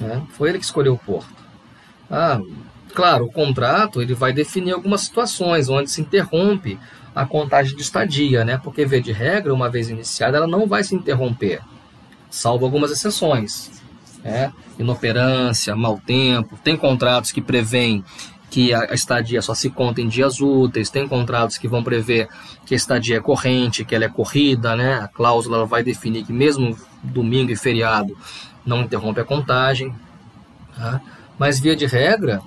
Né? 0.00 0.22
Foi 0.30 0.48
ele 0.48 0.58
que 0.58 0.64
escolheu 0.64 0.94
o 0.94 0.98
porto. 0.98 1.34
Ah, 2.10 2.40
claro, 2.94 3.26
o 3.26 3.32
contrato 3.32 4.00
ele 4.00 4.14
vai 4.14 4.32
definir 4.32 4.72
algumas 4.72 5.02
situações 5.02 5.68
onde 5.68 5.90
se 5.90 6.00
interrompe 6.00 6.78
a 7.16 7.24
contagem 7.24 7.74
de 7.74 7.80
estadia, 7.80 8.44
né? 8.44 8.60
Porque, 8.62 8.84
via 8.84 9.00
de 9.00 9.10
regra, 9.10 9.54
uma 9.54 9.70
vez 9.70 9.88
iniciada, 9.88 10.36
ela 10.36 10.46
não 10.46 10.66
vai 10.66 10.84
se 10.84 10.94
interromper, 10.94 11.62
salvo 12.28 12.66
algumas 12.66 12.90
exceções. 12.90 13.70
Né? 14.22 14.52
Inoperância, 14.78 15.74
mau 15.74 15.98
tempo, 15.98 16.58
tem 16.62 16.76
contratos 16.76 17.32
que 17.32 17.40
prevêem 17.40 18.04
que 18.50 18.74
a 18.74 18.92
estadia 18.92 19.40
só 19.40 19.54
se 19.54 19.70
conta 19.70 20.02
em 20.02 20.08
dias 20.08 20.40
úteis, 20.40 20.90
tem 20.90 21.08
contratos 21.08 21.56
que 21.56 21.66
vão 21.66 21.82
prever 21.82 22.28
que 22.66 22.74
a 22.74 22.76
estadia 22.76 23.16
é 23.16 23.20
corrente, 23.20 23.84
que 23.84 23.94
ela 23.94 24.04
é 24.04 24.08
corrida, 24.08 24.76
né? 24.76 25.00
A 25.00 25.08
cláusula 25.08 25.64
vai 25.64 25.82
definir 25.82 26.22
que 26.22 26.32
mesmo 26.34 26.76
domingo 27.02 27.50
e 27.50 27.56
feriado 27.56 28.16
não 28.64 28.82
interrompe 28.82 29.20
a 29.20 29.24
contagem. 29.24 29.94
Tá? 30.76 31.00
Mas, 31.38 31.58
via 31.58 31.74
de 31.74 31.86
regra, 31.86 32.42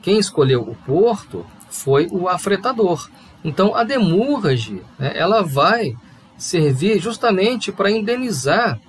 quem 0.00 0.18
escolheu 0.18 0.62
o 0.62 0.74
porto 0.74 1.44
foi 1.68 2.08
o 2.10 2.26
afretador. 2.26 3.08
Então, 3.46 3.76
a 3.76 3.84
demurrage, 3.84 4.82
né, 4.98 5.12
ela 5.14 5.40
vai 5.40 5.96
servir 6.36 6.98
justamente 6.98 7.70
para 7.70 7.88
indenizar 7.88 8.80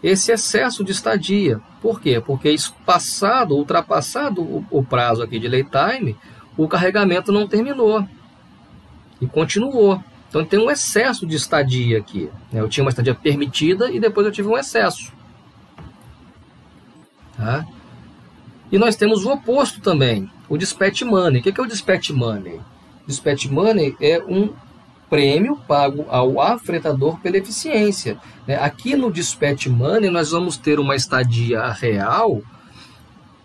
esse 0.00 0.30
excesso 0.30 0.84
de 0.84 0.92
estadia. 0.92 1.60
Por 1.82 2.00
quê? 2.00 2.22
Porque 2.24 2.54
passado, 2.86 3.56
ultrapassado 3.56 4.40
o, 4.40 4.64
o 4.70 4.84
prazo 4.84 5.20
aqui 5.20 5.40
de 5.40 5.48
lay 5.48 5.64
time, 5.64 6.16
o 6.56 6.68
carregamento 6.68 7.32
não 7.32 7.48
terminou 7.48 8.06
e 9.20 9.26
continuou. 9.26 10.00
Então 10.28 10.44
tem 10.44 10.60
um 10.60 10.70
excesso 10.70 11.26
de 11.26 11.34
estadia 11.34 11.98
aqui. 11.98 12.30
Né? 12.52 12.60
Eu 12.60 12.68
tinha 12.68 12.84
uma 12.84 12.90
estadia 12.90 13.16
permitida 13.16 13.90
e 13.90 13.98
depois 13.98 14.24
eu 14.24 14.32
tive 14.32 14.46
um 14.46 14.56
excesso. 14.56 15.12
Tá? 17.36 17.66
E 18.70 18.78
nós 18.78 18.94
temos 18.94 19.24
o 19.24 19.32
oposto 19.32 19.80
também, 19.80 20.30
o 20.48 20.56
dispatch 20.56 21.02
money. 21.02 21.40
O 21.40 21.42
que 21.42 21.60
é 21.60 21.64
o 21.64 21.66
dispatch 21.66 22.10
money? 22.10 22.60
Dispatch 23.08 23.46
money 23.46 23.96
é 24.00 24.22
um 24.22 24.52
prêmio 25.08 25.56
pago 25.66 26.04
ao 26.08 26.40
afretador 26.40 27.18
pela 27.20 27.38
eficiência. 27.38 28.18
Né? 28.46 28.56
Aqui 28.56 28.94
no 28.94 29.10
Dispatch 29.10 29.66
Money 29.66 30.10
nós 30.10 30.30
vamos 30.30 30.58
ter 30.58 30.78
uma 30.78 30.94
estadia 30.94 31.66
real 31.72 32.42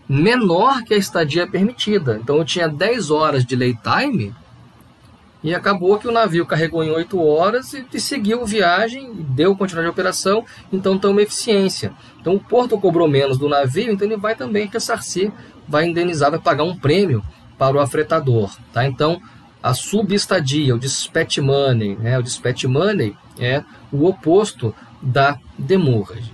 menor 0.07 0.83
que 0.83 0.93
a 0.93 0.97
estadia 0.97 1.47
permitida. 1.47 2.19
Então 2.21 2.37
eu 2.37 2.45
tinha 2.45 2.67
10 2.67 3.09
horas 3.09 3.45
de 3.45 3.55
lay 3.55 3.73
time 3.81 4.35
e 5.41 5.55
acabou 5.55 5.97
que 5.97 6.07
o 6.07 6.11
navio 6.11 6.45
carregou 6.45 6.83
em 6.83 6.91
8 6.91 7.19
horas 7.21 7.73
e, 7.73 7.85
e 7.93 7.99
seguiu 7.99 8.45
viagem, 8.45 9.13
deu 9.13 9.55
continuidade 9.55 9.87
de 9.87 9.91
operação, 9.91 10.45
então 10.71 10.97
tem 10.97 11.09
uma 11.09 11.21
eficiência. 11.21 11.93
Então 12.19 12.35
o 12.35 12.39
porto 12.39 12.77
cobrou 12.77 13.07
menos 13.07 13.37
do 13.37 13.47
navio, 13.47 13.91
então 13.91 14.05
ele 14.05 14.17
vai 14.17 14.35
também 14.35 14.67
ressarcir, 14.67 15.31
vai 15.67 15.85
indenizar, 15.85 16.31
vai 16.31 16.39
pagar 16.39 16.63
um 16.63 16.77
prêmio 16.77 17.23
para 17.57 17.77
o 17.77 17.79
afretador. 17.79 18.53
Tá? 18.73 18.85
Então 18.85 19.21
a 19.63 19.73
subestadia, 19.73 20.75
o 20.75 20.79
dispatch 20.79 21.37
money. 21.37 21.95
Né? 21.95 22.19
O 22.19 22.21
dispatch 22.21 22.65
money 22.65 23.15
é 23.39 23.63
o 23.91 24.05
oposto 24.05 24.75
da 25.01 25.39
demurrage. 25.57 26.33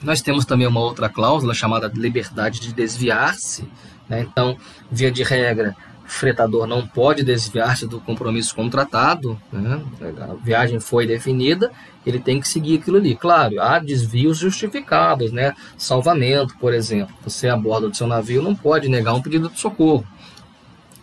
Nós 0.00 0.22
temos 0.22 0.44
também 0.44 0.66
uma 0.66 0.80
outra 0.80 1.08
cláusula 1.08 1.52
chamada 1.52 1.90
liberdade 1.92 2.60
de 2.60 2.72
desviar-se. 2.72 3.68
Né? 4.08 4.20
Então, 4.20 4.56
via 4.90 5.10
de 5.10 5.24
regra, 5.24 5.76
o 6.04 6.08
fretador 6.08 6.66
não 6.66 6.86
pode 6.86 7.24
desviar-se 7.24 7.88
do 7.88 8.00
compromisso 8.00 8.54
contratado. 8.54 9.40
Né? 9.52 9.82
A 10.20 10.34
viagem 10.44 10.78
foi 10.78 11.06
definida, 11.06 11.72
ele 12.06 12.20
tem 12.20 12.40
que 12.40 12.48
seguir 12.48 12.78
aquilo 12.78 12.98
ali. 12.98 13.16
Claro, 13.16 13.60
há 13.60 13.80
desvios 13.80 14.38
justificados, 14.38 15.32
né? 15.32 15.54
salvamento, 15.76 16.56
por 16.58 16.72
exemplo. 16.72 17.14
Você 17.24 17.48
a 17.48 17.56
bordo 17.56 17.90
do 17.90 17.96
seu 17.96 18.06
navio 18.06 18.42
não 18.42 18.54
pode 18.54 18.88
negar 18.88 19.14
um 19.14 19.22
pedido 19.22 19.48
de 19.48 19.58
socorro. 19.58 20.06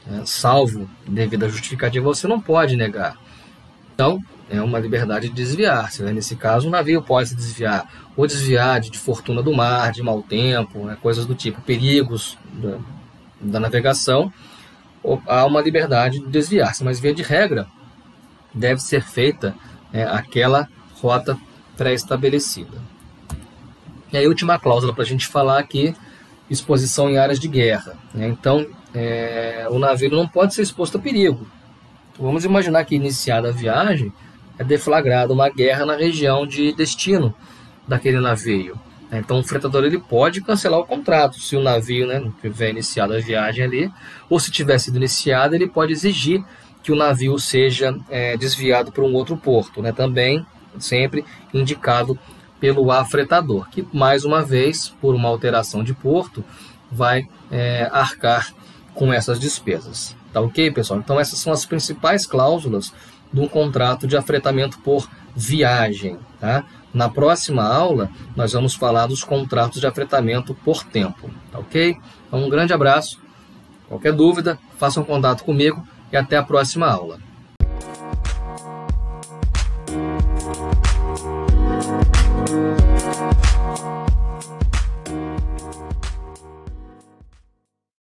Né, 0.10 0.24
salvo 0.26 0.90
devida 1.08 1.48
justificativa, 1.48 2.06
você 2.06 2.28
não 2.28 2.42
pode 2.42 2.76
negar. 2.76 3.16
Então, 3.94 4.20
é 4.50 4.62
uma 4.62 4.80
liberdade 4.80 5.30
de 5.30 5.36
desviar-se. 5.36 6.02
Né? 6.02 6.12
Nesse 6.12 6.36
caso, 6.36 6.68
o 6.68 6.72
navio 6.72 7.02
pode 7.02 7.30
se 7.30 7.36
desviar, 7.36 7.88
ou 8.18 8.26
desviar 8.26 8.80
de, 8.80 8.90
de 8.90 8.98
fortuna 8.98 9.44
do 9.44 9.54
mar, 9.54 9.92
de 9.92 10.02
mau 10.02 10.24
tempo, 10.24 10.86
né? 10.86 10.98
coisas 11.02 11.26
do 11.26 11.36
tipo, 11.36 11.62
perigos 11.62 12.38
da, 12.54 12.78
da 13.40 13.60
navegação, 13.60 14.34
ou, 15.04 15.22
há 15.28 15.46
uma 15.46 15.62
liberdade 15.62 16.20
de 16.20 16.28
desviar-se, 16.28 16.84
mas 16.84 17.00
via 17.00 17.14
de 17.14 17.22
regra 17.22 17.68
deve 18.54 18.82
ser 18.82 19.04
feita 19.04 19.56
é, 19.94 20.04
aquela 20.04 20.68
rota 21.02 21.38
pré-estabelecida. 21.78 22.78
E 24.12 24.18
a 24.18 24.22
última 24.28 24.58
cláusula 24.58 24.94
para 24.94 25.04
a 25.04 25.08
gente 25.08 25.28
falar 25.28 25.60
aqui, 25.60 25.96
exposição 26.50 27.10
em 27.10 27.18
áreas 27.18 27.40
de 27.40 27.48
guerra. 27.48 27.96
Né? 28.14 28.28
Então, 28.28 28.66
é, 28.94 29.68
o 29.70 29.80
navio 29.80 30.10
não 30.10 30.28
pode 30.28 30.54
ser 30.54 30.62
exposto 30.62 30.98
a 30.98 31.02
perigo. 31.02 31.48
Vamos 32.20 32.44
imaginar 32.44 32.84
que 32.86 32.96
iniciada 32.96 33.50
a 33.50 33.52
viagem, 33.52 34.12
é 34.58 34.64
deflagrada 34.64 35.34
uma 35.34 35.50
guerra 35.50 35.86
na 35.86 35.96
região 35.96 36.46
de 36.46 36.74
destino 36.74 37.34
daquele 37.88 38.20
navio. 38.20 38.78
Então 39.12 39.40
o 39.40 39.44
fretador 39.44 39.84
ele 39.86 39.98
pode 39.98 40.42
cancelar 40.42 40.80
o 40.80 40.86
contrato 40.86 41.40
se 41.40 41.56
o 41.56 41.64
navio 41.64 42.06
né, 42.06 42.32
tiver 42.42 42.70
iniciado 42.70 43.14
a 43.14 43.20
viagem 43.20 43.64
ali, 43.64 43.92
ou 44.30 44.40
se 44.40 44.52
tiver 44.52 44.78
sido 44.78 44.98
iniciado, 44.98 45.56
ele 45.56 45.68
pode 45.68 45.94
exigir 45.94 46.44
que 46.84 46.92
o 46.92 46.96
navio 46.96 47.38
seja 47.40 47.98
é, 48.10 48.38
desviado 48.38 48.92
para 48.92 49.04
um 49.04 49.14
outro 49.14 49.36
porto, 49.36 49.82
né, 49.82 49.92
também 49.92 50.46
sempre 50.78 51.26
indicado 51.54 52.18
pelo 52.60 52.92
afretador, 52.92 53.70
que 53.70 53.88
mais 53.94 54.26
uma 54.26 54.44
vez, 54.44 54.90
por 55.02 55.16
uma 55.16 55.30
alteração 55.30 55.84
de 55.84 55.94
porto, 55.94 56.44
vai 56.92 57.28
é, 57.50 57.90
arcar 57.92 58.54
com 58.94 59.12
essas 59.14 59.40
despesas. 59.40 60.16
Tá 60.34 60.42
ok, 60.42 60.72
pessoal? 60.72 61.00
Então 61.00 61.20
essas 61.20 61.40
são 61.40 61.52
as 61.52 61.66
principais 61.66 62.26
cláusulas 62.26 62.94
de 63.32 63.40
um 63.40 63.48
contrato 63.48 64.08
de 64.08 64.18
afretamento 64.18 64.80
por 64.80 65.10
viagem. 65.36 66.18
Tá? 66.40 66.64
Na 66.94 67.10
próxima 67.10 67.64
aula, 67.64 68.10
nós 68.36 68.54
vamos 68.54 68.74
falar 68.74 69.08
dos 69.08 69.24
contratos 69.24 69.80
de 69.80 69.88
afretamento 69.88 70.54
por 70.54 70.84
tempo. 70.84 71.30
Tá 71.52 71.60
ok? 71.60 71.98
Então, 72.28 72.44
um 72.44 72.50
grande 72.50 72.74
abraço. 72.74 73.20
Qualquer 73.88 74.14
dúvida, 74.14 74.58
façam 74.78 75.04
contato 75.04 75.44
comigo 75.44 75.84
e 76.12 76.18
até 76.18 76.38
a 76.38 76.44
próxima 76.44 76.88
aula. 76.88 77.20